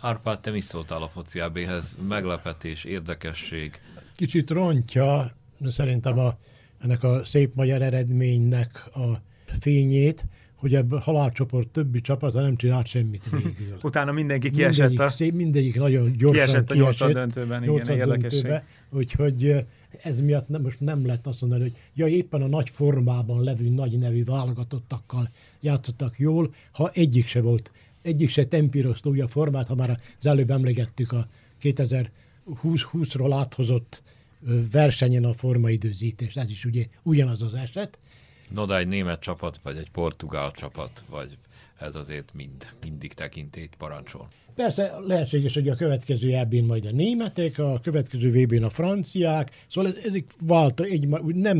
[0.00, 1.96] Árpád, te mi szóltál a foci AB-hez?
[2.08, 3.80] Meglepetés, érdekesség?
[4.14, 5.32] Kicsit rontja
[5.66, 6.34] szerintem a,
[6.82, 9.20] ennek a szép magyar eredménynek a
[9.60, 10.24] fényét,
[10.60, 13.78] hogy a halálcsoport többi csapata nem csinált semmit végül.
[13.82, 15.08] Utána mindenki kiesett mindegyik, a...
[15.08, 18.42] szép, mindegyik nagyon gyorsan Kiesett a nyolcad döntőben, igen, érdekesség.
[18.42, 19.64] döntőbe, úgyhogy
[20.02, 23.68] ez miatt nem, most nem lehet azt mondani, hogy ja, éppen a nagy formában levő
[23.68, 25.28] nagy nevű válogatottakkal
[25.60, 30.26] játszottak jól, ha egyik se volt, egyik se tempírozta úgy a formát, ha már az
[30.26, 31.28] előbb emlegettük a
[31.62, 34.02] 2020-ról áthozott
[34.70, 37.98] versenyen a formaidőzítést, ez is ugye ugyanaz az eset.
[38.54, 41.38] No, de egy német csapat, vagy egy portugál csapat, vagy
[41.78, 44.28] ez azért mind, mindig tekintélyt parancsol.
[44.54, 49.50] Persze lehetséges, hogy a következő eb majd a németek, a következő vb n a franciák,
[49.68, 51.58] szóval ez, ezek vált, egy, nem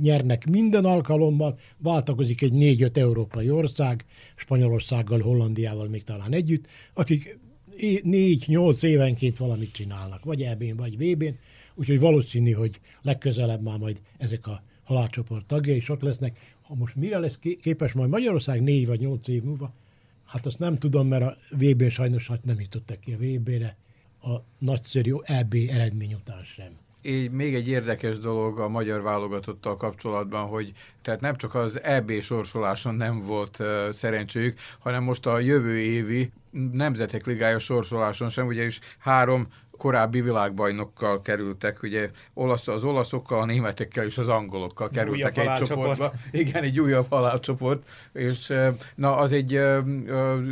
[0.00, 7.38] nyernek minden alkalommal, váltakozik egy négy-öt európai ország, Spanyolországgal, Hollandiával még talán együtt, akik
[8.02, 11.38] négy-nyolc évenként valamit csinálnak, vagy eb vagy vb n
[11.74, 16.56] úgyhogy valószínű, hogy legközelebb már majd ezek a halálcsoport tagja is ott lesznek.
[16.62, 19.72] Ha most mire lesz képes majd Magyarország négy vagy nyolc év múlva,
[20.32, 23.76] Hát azt nem tudom, mert a VB sajnos hát nem jutottak ki a VB-re
[24.22, 26.78] a nagyszerű EB eredmény után sem.
[27.02, 32.10] Így még egy érdekes dolog a magyar válogatottal kapcsolatban, hogy tehát nem csak az EB
[32.10, 36.30] sorsoláson nem volt uh, szerencséjük, hanem most a jövő évi
[36.72, 39.48] Nemzetek Ligája sorsoláson sem, ugye is három
[39.82, 46.12] korábbi világbajnokkal kerültek, ugye olasz, az olaszokkal, a németekkel és az angolokkal kerültek egy csoportba.
[46.30, 48.52] Igen, egy újabb halálcsoport, és
[48.94, 49.60] na az egy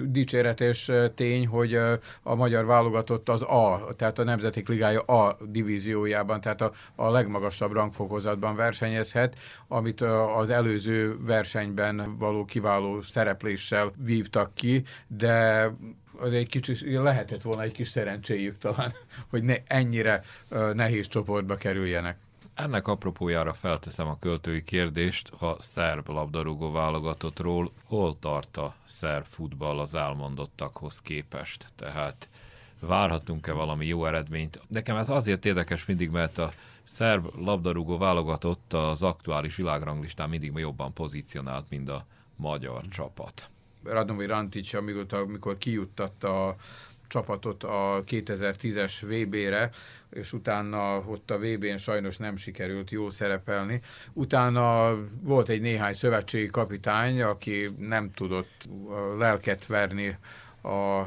[0.07, 1.75] dicséretes tény, hogy
[2.23, 7.73] a magyar válogatott az A, tehát a Nemzetek Ligája A divíziójában, tehát a, a legmagasabb
[7.73, 9.39] rangfokozatban versenyezhet,
[9.69, 10.01] amit
[10.37, 15.71] az előző versenyben való kiváló szerepléssel vívtak ki, de
[16.21, 18.93] az egy kicsit, lehetett volna egy kis szerencséjük talán,
[19.31, 20.23] hogy ne, ennyire
[20.73, 22.19] nehéz csoportba kerüljenek.
[22.55, 29.79] Ennek apropójára felteszem a költői kérdést, ha szerb labdarúgó válogatottról hol tart a szerb futball
[29.79, 31.67] az elmondottakhoz képest?
[31.77, 32.29] Tehát
[32.81, 34.61] várhatunk-e valami jó eredményt?
[34.69, 36.53] Nekem ez azért érdekes mindig, mert a
[36.83, 42.07] szerb labdarúgó válogatott az aktuális világranglistán mindig jobban pozícionált, mint a
[42.37, 43.49] magyar csapat.
[43.85, 46.57] Radomi Rantic, amikor, amikor kijuttatta a
[47.09, 49.71] csapatot a 2010-es VB-re,
[50.11, 53.81] és utána ott a VB-n sajnos nem sikerült jó szerepelni.
[54.13, 58.69] Utána volt egy néhány szövetségi kapitány, aki nem tudott
[59.19, 60.17] lelket verni
[60.63, 60.99] a,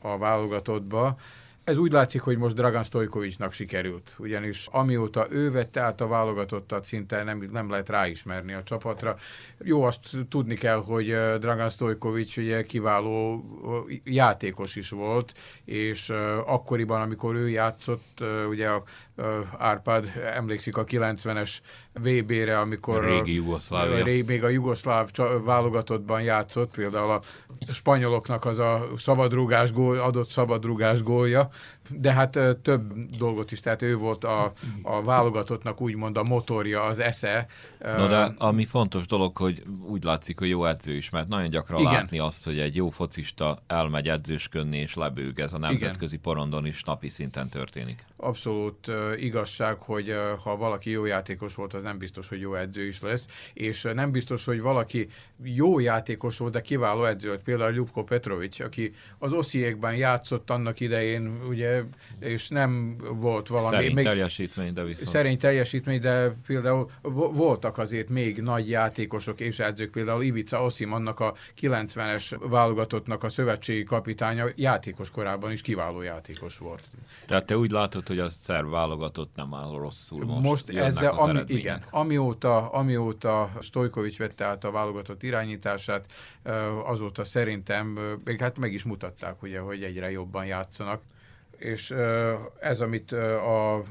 [0.00, 1.18] a válogatottba,
[1.68, 6.84] ez úgy látszik, hogy most Dragan Stojkovicsnak sikerült, ugyanis amióta ő vette át a válogatottat,
[6.84, 9.16] szinte nem, nem lehet ráismerni a csapatra.
[9.62, 11.06] Jó, azt tudni kell, hogy
[11.38, 13.44] Dragan Stojkovics ugye kiváló
[14.04, 15.32] játékos is volt,
[15.64, 16.10] és
[16.46, 18.82] akkoriban, amikor ő játszott, ugye a
[19.58, 21.50] Árpád emlékszik a 90-es
[21.92, 24.24] VB-re, amikor a régi Jugoszlávia.
[24.26, 25.10] Még a jugoszláv
[25.44, 27.20] válogatottban játszott, például a
[27.72, 31.48] spanyoloknak az a szabadrugás gól, adott szabadrugás gólja,
[31.90, 36.98] de hát több dolgot is, tehát ő volt a, a válogatottnak úgymond a motorja, az
[36.98, 37.46] esze.
[37.80, 41.80] No, de ami fontos dolog, hogy úgy látszik, hogy jó edző is, mert nagyon gyakran
[41.80, 41.92] Igen.
[41.92, 46.20] látni azt, hogy egy jó focista elmegy edzősködni és lebőg, ez a nemzetközi Igen.
[46.20, 48.04] porondon is napi szinten történik.
[48.16, 53.00] Abszolút igazság, hogy ha valaki jó játékos volt, az nem biztos, hogy jó edző is
[53.00, 55.08] lesz, és nem biztos, hogy valaki
[55.42, 60.80] jó játékos volt, de kiváló edző volt, például Ljubko Petrovics, aki az Osziékben játszott annak
[60.80, 61.77] idején, ugye
[62.18, 63.74] és nem volt valami...
[63.74, 65.08] Szerény még, teljesítmény, de viszont...
[65.08, 66.90] Szerény teljesítmény, de például
[67.32, 73.28] voltak azért még nagy játékosok és edzők, például Ivica Osim, annak a 90-es válogatottnak a
[73.28, 76.82] szövetségi kapitánya játékos korában is kiváló játékos volt.
[77.26, 80.42] Tehát te úgy látod, hogy a szerv válogatott nem áll rosszul most.
[80.42, 86.06] Most ezzel, ami, igen, amióta, amióta Stojkovics vette át a válogatott irányítását,
[86.84, 91.02] azóta szerintem, még hát meg is mutatták, ugye, hogy egyre jobban játszanak
[91.58, 91.94] és
[92.60, 93.82] ez, amit a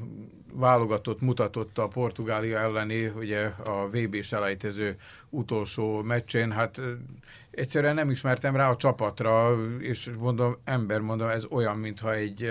[0.52, 4.96] válogatott mutatott a Portugália elleni, ugye a vb selejtező
[5.30, 6.80] utolsó meccsén, hát
[7.50, 12.50] egyszerűen nem ismertem rá a csapatra, és mondom, ember mondom, ez olyan, mintha egy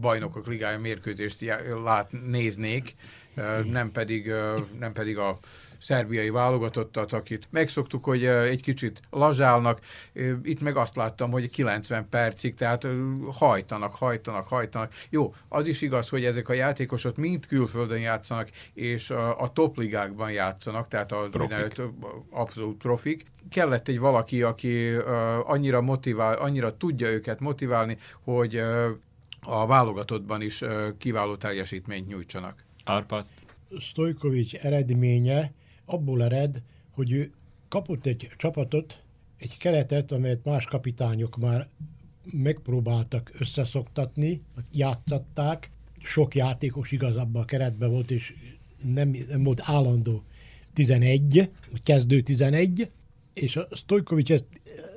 [0.00, 1.44] bajnokok ligája mérkőzést
[1.84, 2.94] lát, néznék,
[3.70, 4.32] nem pedig,
[4.78, 5.38] nem pedig a
[5.82, 9.80] szerbiai válogatottat, akit megszoktuk, hogy egy kicsit lazsálnak.
[10.42, 12.86] Itt meg azt láttam, hogy 90 percig, tehát
[13.30, 14.92] hajtanak, hajtanak, hajtanak.
[15.10, 20.32] Jó, az is igaz, hogy ezek a játékosok mind külföldön játszanak, és a, a topligákban
[20.32, 21.82] játszanak, tehát a profik.
[22.30, 23.24] abszolút profik.
[23.50, 24.88] Kellett egy valaki, aki
[25.44, 28.56] annyira motivál, annyira tudja őket motiválni, hogy
[29.40, 30.64] a válogatottban is
[30.98, 32.64] kiváló teljesítményt nyújtsanak.
[32.84, 33.26] Árpád?
[33.78, 35.52] Stojkovics eredménye
[35.92, 37.32] abból ered, hogy ő
[37.68, 39.02] kapott egy csapatot,
[39.38, 41.68] egy keretet, amelyet más kapitányok már
[42.32, 45.70] megpróbáltak összeszoktatni, játszatták,
[46.02, 48.34] sok játékos igazából a keretben volt, és
[48.94, 50.22] nem, nem volt állandó
[50.74, 51.50] 11,
[51.82, 52.90] kezdő 11,
[53.34, 54.44] és a Stojkovics ezt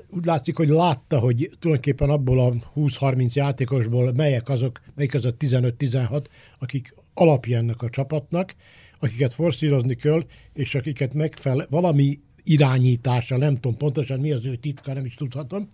[0.10, 5.34] úgy látszik, hogy látta, hogy tulajdonképpen abból a 20-30 játékosból melyek azok, melyik az a
[5.34, 6.25] 15-16,
[6.60, 8.55] akik alapja ennek a csapatnak,
[9.06, 14.94] akiket forszírozni kell, és akiket megfel valami irányítása, nem tudom pontosan mi az ő titka,
[14.94, 15.70] nem is tudhatom,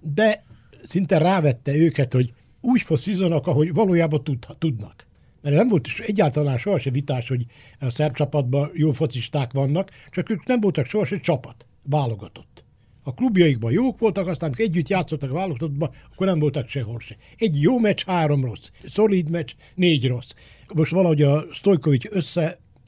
[0.00, 0.44] de
[0.84, 5.06] szinte rávette őket, hogy úgy foszízanak, ahogy valójában tud, tudnak.
[5.42, 7.46] Mert nem volt egyáltalán sohasem vitás, hogy
[7.80, 12.64] a szerb csapatban jó focisták vannak, csak ők nem voltak sohasem csapat, válogatott.
[13.02, 17.16] A klubjaikban jók voltak, aztán együtt játszottak a válogatottban, akkor nem voltak sehol se.
[17.38, 18.70] Egy jó meccs, három rossz.
[18.86, 20.30] Szolid meccs, négy rossz.
[20.74, 22.04] Most valahogy a Stojkovics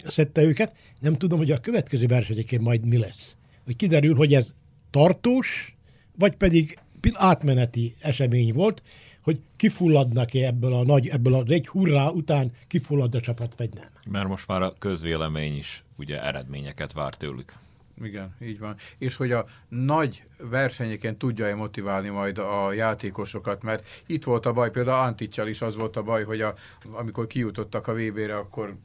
[0.06, 3.36] összeszedte őket, nem tudom, hogy a következő versenyeken majd mi lesz.
[3.64, 4.54] Hogy kiderül, hogy ez
[4.90, 5.76] tartós,
[6.18, 6.78] vagy pedig
[7.12, 8.82] átmeneti esemény volt,
[9.22, 13.88] hogy kifulladnak-e ebből a nagy, ebből az egy hurrá után kifullad a csapat, vagy nem.
[14.10, 17.54] Mert most már a közvélemény is ugye eredményeket vár tőlük.
[18.02, 18.76] Igen, így van.
[18.98, 24.70] És hogy a nagy versenyeken tudja-e motiválni majd a játékosokat, mert itt volt a baj,
[24.70, 26.54] például Anticsal is az volt a baj, hogy a,
[26.90, 28.76] amikor kijutottak a VB-re, akkor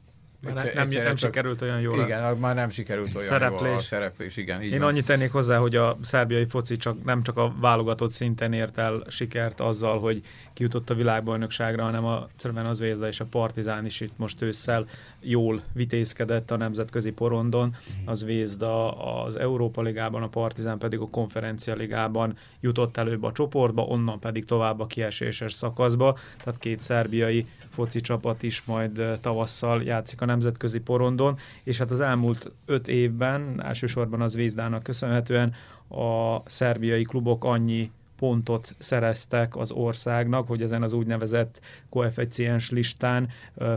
[0.42, 2.00] Egyszer, nem, egyszer, nem sikerült olyan jól.
[2.00, 2.34] Igen, a...
[2.34, 3.68] már nem sikerült olyan szereplés.
[3.68, 4.36] jól a szereplés.
[4.36, 4.88] Igen, így Én van.
[4.88, 9.04] annyit tennék hozzá, hogy a szerbiai foci csak, nem csak a válogatott szinten ért el
[9.08, 14.00] sikert azzal, hogy kijutott a világbajnokságra, hanem a Cerven az Vézda és a Partizán is
[14.00, 14.86] itt most ősszel
[15.20, 17.76] jól vitézkedett a nemzetközi porondon.
[18.04, 23.82] Az Vézda az Európa Ligában, a Partizán pedig a Konferencia Ligában jutott előbb a csoportba,
[23.82, 26.18] onnan pedig tovább a kieséses szakaszba.
[26.44, 32.00] Tehát két szerbiai foci csapat is majd tavasszal játszik a nemzetközi porondon, és hát az
[32.00, 35.54] elmúlt öt évben, elsősorban az Vézdának köszönhetően
[35.88, 43.28] a szerbiai klubok annyi pontot szereztek az országnak, hogy ezen az úgynevezett koeficiens listán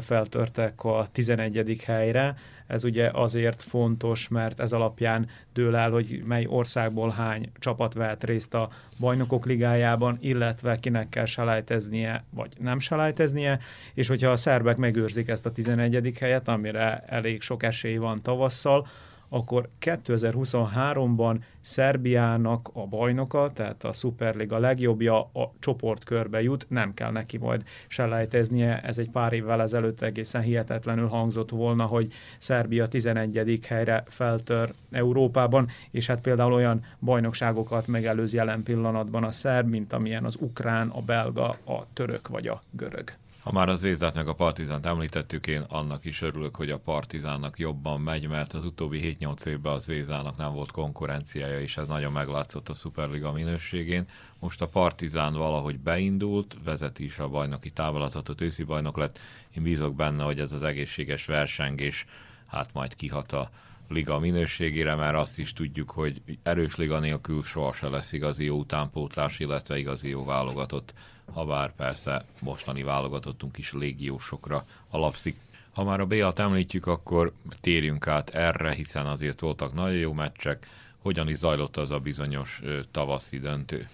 [0.02, 1.82] feltörtek a 11.
[1.86, 2.38] helyre.
[2.68, 8.24] Ez ugye azért fontos, mert ez alapján dől el, hogy mely országból hány csapat vehet
[8.24, 13.60] részt a bajnokok ligájában, illetve kinek kell selejteznie, vagy nem selejteznie,
[13.94, 16.13] és hogyha a szerbek megőrzik ezt a 11.
[16.20, 18.88] helyet, amire elég sok esély van tavasszal,
[19.30, 27.38] akkor 2023-ban Szerbiának a bajnoka, tehát a Superliga legjobbja a csoportkörbe jut, nem kell neki
[27.38, 28.82] majd selejteznie.
[28.82, 33.60] Ez egy pár évvel ezelőtt egészen hihetetlenül hangzott volna, hogy Szerbia 11.
[33.67, 40.26] helyre feltör Európában, és hát például olyan bajnokságokat megelőz jelen pillanatban a szerb, mint amilyen
[40.26, 43.12] az ukrán, a belga, a török vagy a görög.
[43.46, 47.60] Ha már az Zvézdát meg a Partizánt említettük, én annak is örülök, hogy a Partizánnak
[47.60, 52.12] jobban megy, mert az utóbbi 7-8 évben az Zvézdának nem volt konkurenciája, és ez nagyon
[52.12, 54.06] meglátszott a Superliga minőségén.
[54.39, 59.19] Most a Partizán valahogy beindult, vezeti is a bajnoki táblázatot, őszi bajnok lett.
[59.56, 62.06] Én bízok benne, hogy ez az egészséges versengés
[62.46, 63.50] hát majd kihat a
[63.88, 69.40] liga minőségére, mert azt is tudjuk, hogy erős liga nélkül sohasem lesz igazi jó utánpótlás,
[69.40, 70.94] illetve igazi jó válogatott
[71.33, 75.36] ha bár persze mostani válogatottunk is légiósokra alapszik.
[75.73, 80.67] Ha már a B-at említjük, akkor térjünk át erre, hiszen azért voltak nagyon jó meccsek.
[80.98, 82.62] Hogyan is zajlott az a bizonyos
[82.92, 83.88] tavaszi döntő?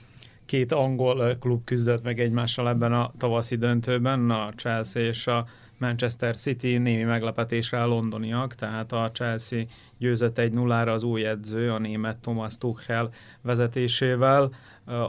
[0.45, 5.47] Két angol klub küzdött meg egymással ebben a tavaszi döntőben, a Chelsea és a
[5.81, 9.63] Manchester City némi meglepetésre a londoniak, tehát a Chelsea
[9.97, 13.09] győzött egy nullára az új edző, a német Thomas Tuchel
[13.41, 14.53] vezetésével.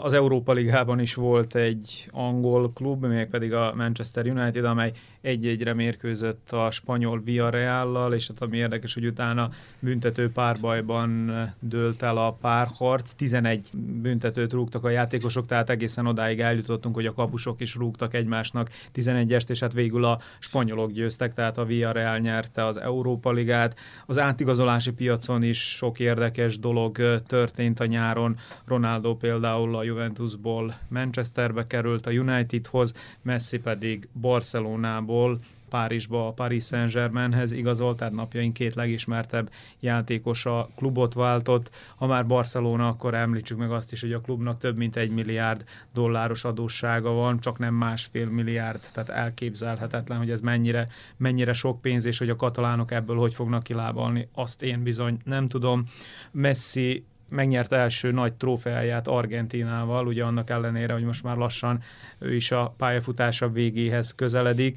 [0.03, 6.51] Az Európa Ligában is volt egy angol klub, pedig a Manchester United, amely egy-egyre mérkőzött
[6.51, 13.13] a spanyol Villarreal-lal, és hát ami érdekes, hogy utána büntető párbajban dőlt el a párharc.
[13.13, 13.69] 11
[14.03, 19.51] büntetőt rúgtak a játékosok, tehát egészen odáig eljutottunk, hogy a kapusok is rúgtak egymásnak 11-est,
[19.51, 23.77] és hát végül a spanyolok győztek, tehát a Villarreal nyerte az Európa Ligát.
[24.07, 28.39] Az átigazolási piacon is sok érdekes dolog történt a nyáron.
[28.65, 32.93] Ronaldo például a Juventusból Manchesterbe került a Unitedhoz,
[33.23, 35.39] Messi pedig Barcelonából
[35.73, 39.51] Párizsba, a Paris Saint-Germainhez igazolt, tehát napjaink két legismertebb
[39.81, 41.71] játékosa klubot váltott.
[41.97, 45.65] Ha már Barcelona, akkor említsük meg azt is, hogy a klubnak több mint egy milliárd
[45.95, 52.05] dolláros adóssága van, csak nem másfél milliárd, tehát elképzelhetetlen, hogy ez mennyire, mennyire sok pénz,
[52.05, 55.85] és hogy a katalánok ebből hogy fognak kilábalni, azt én bizony nem tudom.
[56.31, 61.83] Messi megnyert első nagy trófeáját Argentinával, ugye annak ellenére, hogy most már lassan
[62.19, 64.77] ő is a pályafutása végéhez közeledik.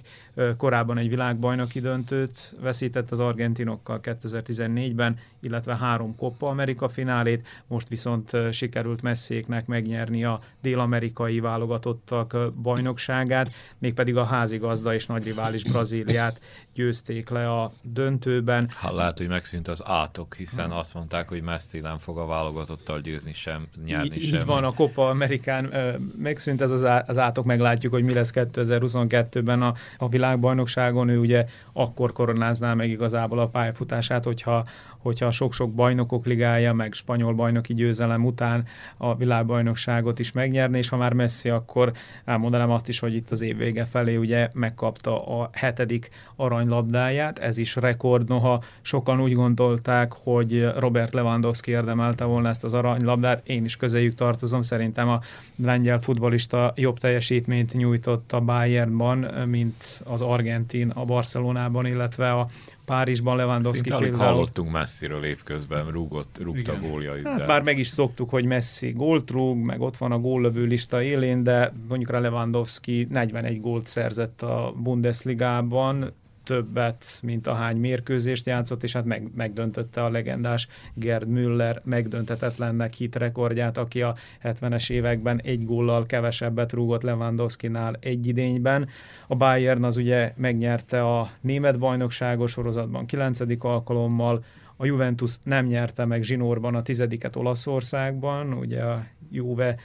[0.58, 8.32] Korábban egy világbajnoki döntőt veszített az argentinokkal 2014-ben, illetve három Coppa Amerika finálét, most viszont
[8.52, 16.42] sikerült messzéknek megnyerni a dél-amerikai válogatottak bajnokságát, mégpedig a házigazda és nagy rivális Brazíliát
[16.74, 18.70] győzték le a döntőben.
[18.70, 23.00] Hát lehet, hogy megszűnt az átok, hiszen azt mondták, hogy Messi nem fog a válogatottal
[23.02, 24.40] győzni sem, nyerni sem.
[24.40, 25.74] Így van, a Copa Amerikán
[26.18, 31.10] megszűnt ez az, átok, meglátjuk, hogy mi lesz 2022-ben a, a világbajnokságon.
[31.10, 34.64] Ő ugye akkor koronázná meg igazából a pályafutását, hogyha
[35.06, 38.66] hogyha sok-sok bajnokok ligája, meg spanyol bajnoki győzelem után
[38.98, 41.92] a világbajnokságot is megnyerni, és ha már messzi, akkor
[42.24, 47.58] elmondanám azt is, hogy itt az év vége felé ugye megkapta a hetedik aranylabdáját, ez
[47.58, 53.66] is rekord, noha sokan úgy gondolták, hogy Robert Lewandowski érdemelte volna ezt az aranylabdát, én
[53.66, 55.20] is közéjük tartozom, szerintem a
[55.56, 59.18] lengyel futbolista jobb teljesítményt nyújtott a Bayernban,
[59.48, 62.48] mint az argentin a Barcelonában, illetve a
[62.86, 64.34] Párizsban Lewandowski Szinte például.
[64.34, 66.90] hallottunk messziről évközben, rúgott, rúgta Igen.
[66.90, 67.28] góljait.
[67.28, 71.02] Hát, bár meg is szoktuk, hogy Messi gólt rúg, meg ott van a góllövő lista
[71.02, 76.14] élén, de mondjuk a Lewandowski 41 gólt szerzett a Bundesligában,
[76.46, 83.16] többet, mint ahány mérkőzést játszott, és hát meg, megdöntötte a legendás Gerd Müller megdöntetetlennek hit
[83.16, 88.88] rekordját, aki a 70-es években egy góllal kevesebbet rúgott Lewandowski-nál egy idényben.
[89.28, 93.40] A Bayern az ugye megnyerte a német bajnokságos sorozatban 9.
[93.60, 94.44] alkalommal,
[94.78, 99.76] a Juventus nem nyerte meg zsinórban a tizediket Olaszországban, ugye a Juve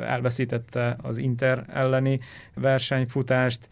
[0.00, 2.20] elveszítette az Inter elleni
[2.54, 3.68] versenyfutást.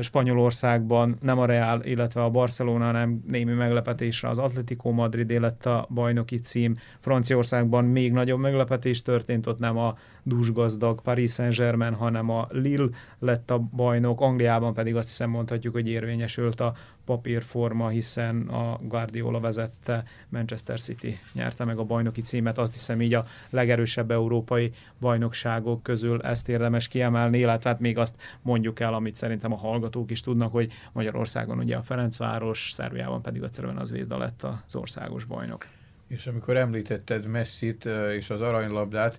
[0.00, 5.86] Spanyolországban nem a Real, illetve a Barcelona, nem némi meglepetésre az Atletico Madrid lett a
[5.90, 6.74] bajnoki cím.
[7.00, 13.50] Franciaországban még nagyobb meglepetés történt, ott nem a dúsgazdag Paris Saint-Germain, hanem a Lille lett
[13.50, 16.74] a bajnok, Angliában pedig azt hiszem mondhatjuk, hogy érvényesült a
[17.04, 20.04] papírforma, hiszen a Guardiola vezette.
[20.28, 26.20] Manchester City nyerte meg a bajnoki címet, azt hiszem így a legerősebb európai bajnokságok közül
[26.20, 30.52] ezt érdemes kiemelni, illetve hát még azt mondjuk el, amit szerintem a hallgatók is tudnak,
[30.52, 35.66] hogy Magyarországon ugye a Ferencváros, Szerbiában pedig egyszerűen az Vézda lett az országos bajnok.
[36.06, 37.84] És amikor említetted Messit
[38.16, 39.18] és az aranylabdát,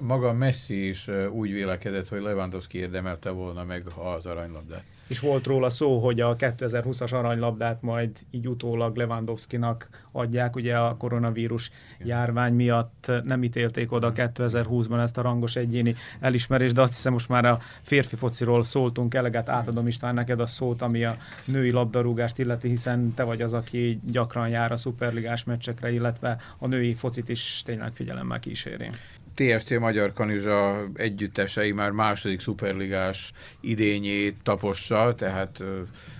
[0.00, 3.84] maga Messi is úgy vélekedett, hogy Lewandowski érdemelte volna meg
[4.16, 10.56] az aranylabdát és volt róla szó, hogy a 2020-as aranylabdát majd így utólag Lewandowski-nak adják,
[10.56, 11.70] ugye a koronavírus
[12.04, 17.28] járvány miatt nem ítélték oda 2020-ban ezt a rangos egyéni elismerést, de azt hiszem most
[17.28, 22.38] már a férfi fociról szóltunk eleget, átadom István neked a szót, ami a női labdarúgást
[22.38, 27.28] illeti, hiszen te vagy az, aki gyakran jár a szuperligás meccsekre, illetve a női focit
[27.28, 28.90] is tényleg figyelemmel kíséri.
[29.36, 35.62] TSC Magyar Kanizsa együttesei már második szuperligás idényét tapossa, tehát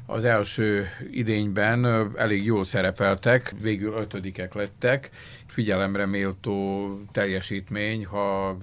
[0.06, 1.84] az első idényben
[2.16, 5.10] elég jól szerepeltek, végül ötödikek lettek.
[5.46, 8.56] Figyelemre méltó teljesítmény, ha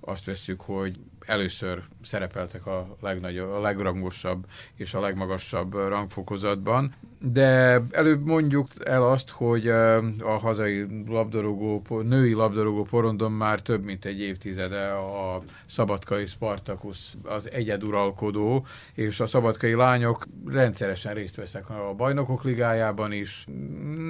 [0.00, 0.94] azt vesszük, hogy
[1.26, 4.46] először szerepeltek a, legnagyobb, a legrangosabb
[4.76, 6.94] és a legmagasabb rangfokozatban.
[7.20, 14.04] De előbb mondjuk el azt, hogy a hazai labdarúgó, női labdarúgó porondon már több mint
[14.04, 21.94] egy évtizede a szabadkai Spartacus az egyeduralkodó, és a szabadkai lányok rendszeresen részt vesznek a
[21.96, 23.46] bajnokok ligájában is.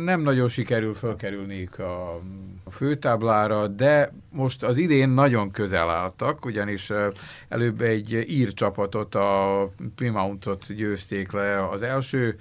[0.04, 2.20] Nem nagyon sikerül fölkerülniük a
[2.70, 6.92] főtáblára, de most az idén nagyon közel álltak, ugyanis
[7.48, 12.38] előbb egy ír csapatot, a Plymouthot győzték le az első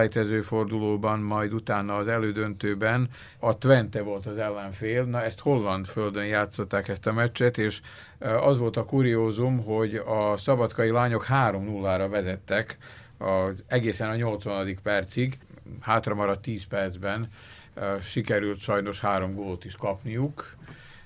[0.00, 5.04] selejtező fordulóban, majd utána az elődöntőben a Twente volt az ellenfél.
[5.04, 7.80] Na ezt Holland földön játszották ezt a meccset, és
[8.18, 12.78] az volt a kuriózum, hogy a szabadkai lányok 3-0-ra vezettek
[13.18, 14.78] a, egészen a 80.
[14.82, 15.38] percig,
[15.80, 17.28] hátra maradt 10 percben,
[18.02, 20.56] sikerült sajnos három gólt is kapniuk,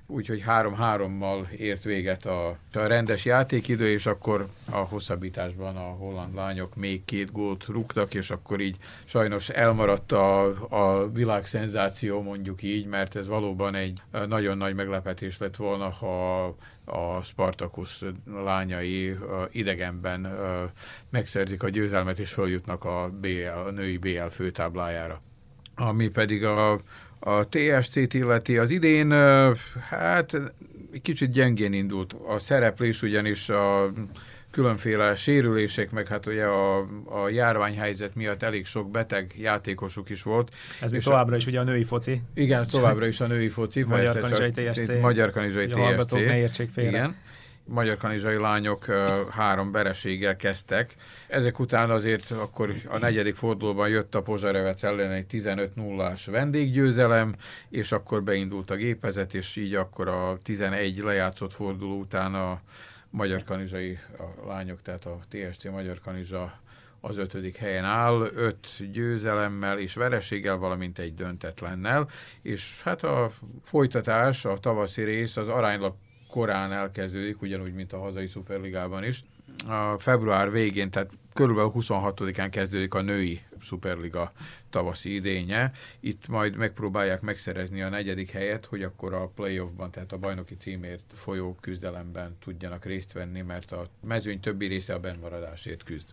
[0.07, 6.76] úgyhogy három-hárommal ért véget a, a rendes játékidő, és akkor a hosszabbításban a holland lányok
[6.76, 12.86] még két gólt rúgtak, és akkor így sajnos elmaradt a, a világ szenzáció, mondjuk így,
[12.86, 16.44] mert ez valóban egy nagyon nagy meglepetés lett volna, ha
[16.84, 18.05] a Spartacus
[18.44, 19.16] lányai
[19.50, 20.38] idegenben
[21.11, 25.20] megszerzik a győzelmet, és följutnak a, BL, a női BL főtáblájára.
[25.76, 26.78] Ami pedig a,
[27.24, 29.10] a TSC-t illeti az idén,
[29.88, 30.36] hát
[31.02, 33.92] kicsit gyengén indult a szereplés, ugyanis a
[34.50, 40.54] különféle sérülések, meg hát ugye a, a járványhelyzet miatt elég sok beteg játékosuk is volt.
[40.80, 42.22] Ez még továbbra a, is ugye a női foci.
[42.34, 43.82] Igen, továbbra is a női foci.
[43.82, 45.00] Magyar Kanizsai TSC.
[45.00, 46.12] Magyar Kanizsai TSC.
[46.12, 46.90] ne értsék félre.
[46.90, 47.16] Igen
[47.64, 48.84] magyar kanizsai lányok
[49.30, 50.94] három vereséggel kezdtek.
[51.28, 57.34] Ezek után azért akkor a negyedik fordulóban jött a Pozsarevec ellen egy 15 0 vendéggyőzelem,
[57.68, 62.60] és akkor beindult a gépezet, és így akkor a 11 lejátszott forduló után a
[63.10, 66.62] magyar kanizsai a lányok, tehát a TSC Magyar Kanizsa
[67.00, 72.08] az ötödik helyen áll, öt győzelemmel és vereséggel, valamint egy döntetlennel,
[72.42, 73.30] és hát a
[73.64, 75.96] folytatás, a tavaszi rész az aránylap
[76.35, 79.24] korán elkezdődik, ugyanúgy, mint a hazai szuperligában is.
[79.66, 84.32] A február végén, tehát körülbelül 26-án kezdődik a női szuperliga
[84.70, 85.72] tavaszi idénye.
[86.01, 91.12] Itt majd megpróbálják megszerezni a negyedik helyet, hogy akkor a playoffban, tehát a bajnoki címért
[91.14, 96.09] folyó küzdelemben tudjanak részt venni, mert a mezőny többi része a benmaradásért küzd.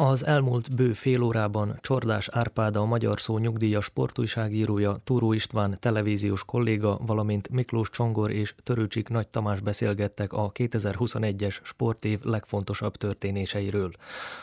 [0.00, 6.44] Az elmúlt bő fél órában Csordás Árpád a Magyar Szó nyugdíjas sportújságírója, Túró István televíziós
[6.44, 13.90] kolléga, valamint Miklós Csongor és Törőcsik Nagy Tamás beszélgettek a 2021-es sportév legfontosabb történéseiről.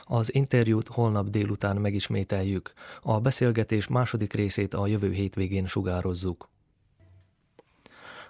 [0.03, 2.73] Az interjút holnap délután megismételjük.
[3.01, 6.49] A beszélgetés második részét a jövő hétvégén sugározzuk.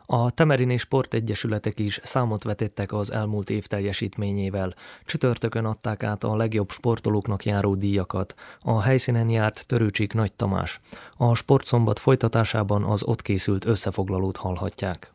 [0.06, 4.76] A Temerini Sportegyesületek is számot vetettek az elmúlt év teljesítményével.
[5.06, 8.36] Csütörtökön adták át a legjobb sportolóknak járó díjakat.
[8.60, 10.80] A helyszínen járt Törőcsik Nagy Tamás.
[11.18, 15.14] A sportszombat folytatásában az ott készült összefoglalót hallhatják.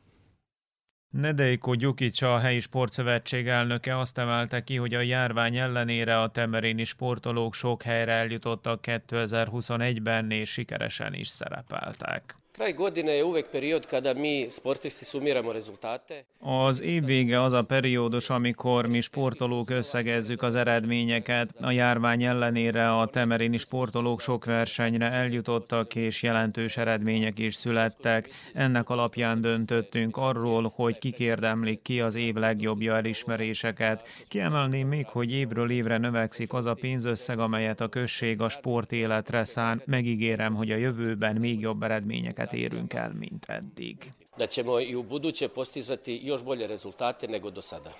[1.10, 6.84] Nedeiko Gyukic, a helyi sportszövetség elnöke azt emelte ki, hogy a járvány ellenére a temeréni
[6.84, 12.34] sportolók sok helyre eljutottak 2021-ben és sikeresen is szerepeltek.
[12.60, 16.24] Kraj godine je uvek period kada mi sportisti sumiramo rezultate.
[16.40, 21.50] Az év vége az a periódus, amikor mi sportolók összegezzük az eredményeket.
[21.60, 28.28] A járvány ellenére a temerini sportolók sok versenyre eljutottak, és jelentős eredmények is születtek.
[28.54, 34.08] Ennek alapján döntöttünk arról, hogy kikérdemlik ki az év legjobbja elismeréseket.
[34.28, 39.44] Kiemelném még, hogy évről évre növekszik az a pénzösszeg, amelyet a község a sport életre
[39.44, 39.82] szán.
[39.86, 44.12] Megígérem, hogy a jövőben még jobb eredményeket rezultate érünk el, mint eddig.
[44.36, 47.90] Da ćemo i u buduće postizati još bolje rezultate nego do sada.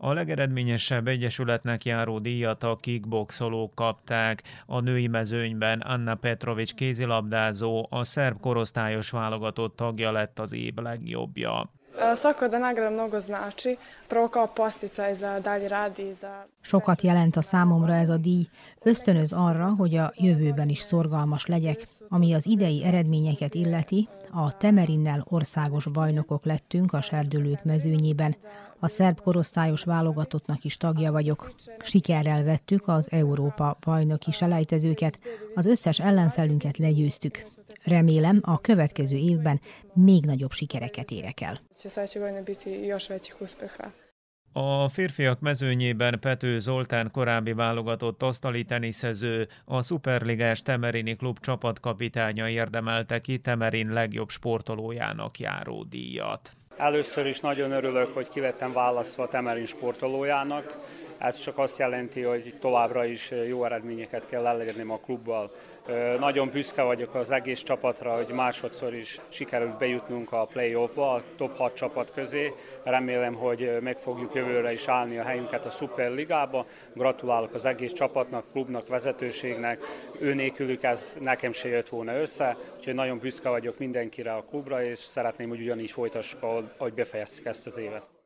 [0.00, 4.42] A legeredményesebb egyesületnek járó díjat a kickboxolók kapták.
[4.66, 11.70] A női mezőnyben Anna Petrovics kézilabdázó, a szerb korosztályos válogatott tagja lett az év legjobbja.
[12.16, 13.76] Svako da nagrada mnogo znači,
[14.08, 16.44] prvo kao posticaj za dalji rad i za...
[16.62, 18.48] Sokat jelent a számomra ez a díj,
[18.84, 21.86] ösztönöz arra, hogy a jövőben is szorgalmas legyek.
[22.08, 28.36] Ami az idei eredményeket illeti, a Temerinnel országos bajnokok lettünk a serdülők mezőnyében.
[28.80, 31.52] A szerb korosztályos válogatottnak is tagja vagyok.
[31.82, 35.18] Sikerrel vettük az Európa bajnoki selejtezőket,
[35.54, 37.46] az összes ellenfelünket legyőztük.
[37.84, 39.60] Remélem, a következő évben
[39.92, 41.60] még nagyobb sikereket érek el.
[44.52, 53.20] A férfiak mezőnyében Pető Zoltán korábbi válogatott asztali teniszező, a szuperligás Temerini klub csapatkapitánya érdemelte
[53.20, 56.56] ki Temerin legjobb sportolójának járó díjat.
[56.76, 60.78] Először is nagyon örülök, hogy kivettem választva a Temerin sportolójának.
[61.18, 65.50] Ez csak azt jelenti, hogy továbbra is jó eredményeket kell elérni a klubbal.
[66.18, 71.56] Nagyon büszke vagyok az egész csapatra, hogy másodszor is sikerült bejutnunk a play-offba, a top
[71.56, 72.52] 6 csapat közé.
[72.82, 76.66] Remélem, hogy meg fogjuk jövőre is állni a helyünket a Superligába.
[76.92, 79.84] Gratulálok az egész csapatnak, klubnak, vezetőségnek.
[80.20, 84.84] Ő nélkülük ez nekem se jött volna össze, úgyhogy nagyon büszke vagyok mindenkire a klubra,
[84.84, 88.17] és szeretném, hogy ugyanígy folytassuk, ahogy befejeztük ezt az évet.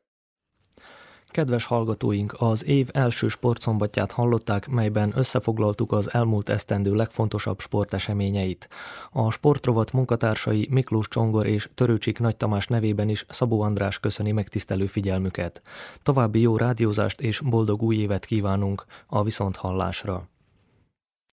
[1.33, 8.69] Kedves hallgatóink, az év első sportszombatját hallották, melyben összefoglaltuk az elmúlt esztendő legfontosabb sporteseményeit.
[9.11, 14.87] A sportrovat munkatársai Miklós Csongor és Törőcsik Nagy Tamás nevében is Szabó András köszöni megtisztelő
[14.87, 15.63] figyelmüket.
[16.03, 20.32] További jó rádiózást és boldog új évet kívánunk a viszonthallásra.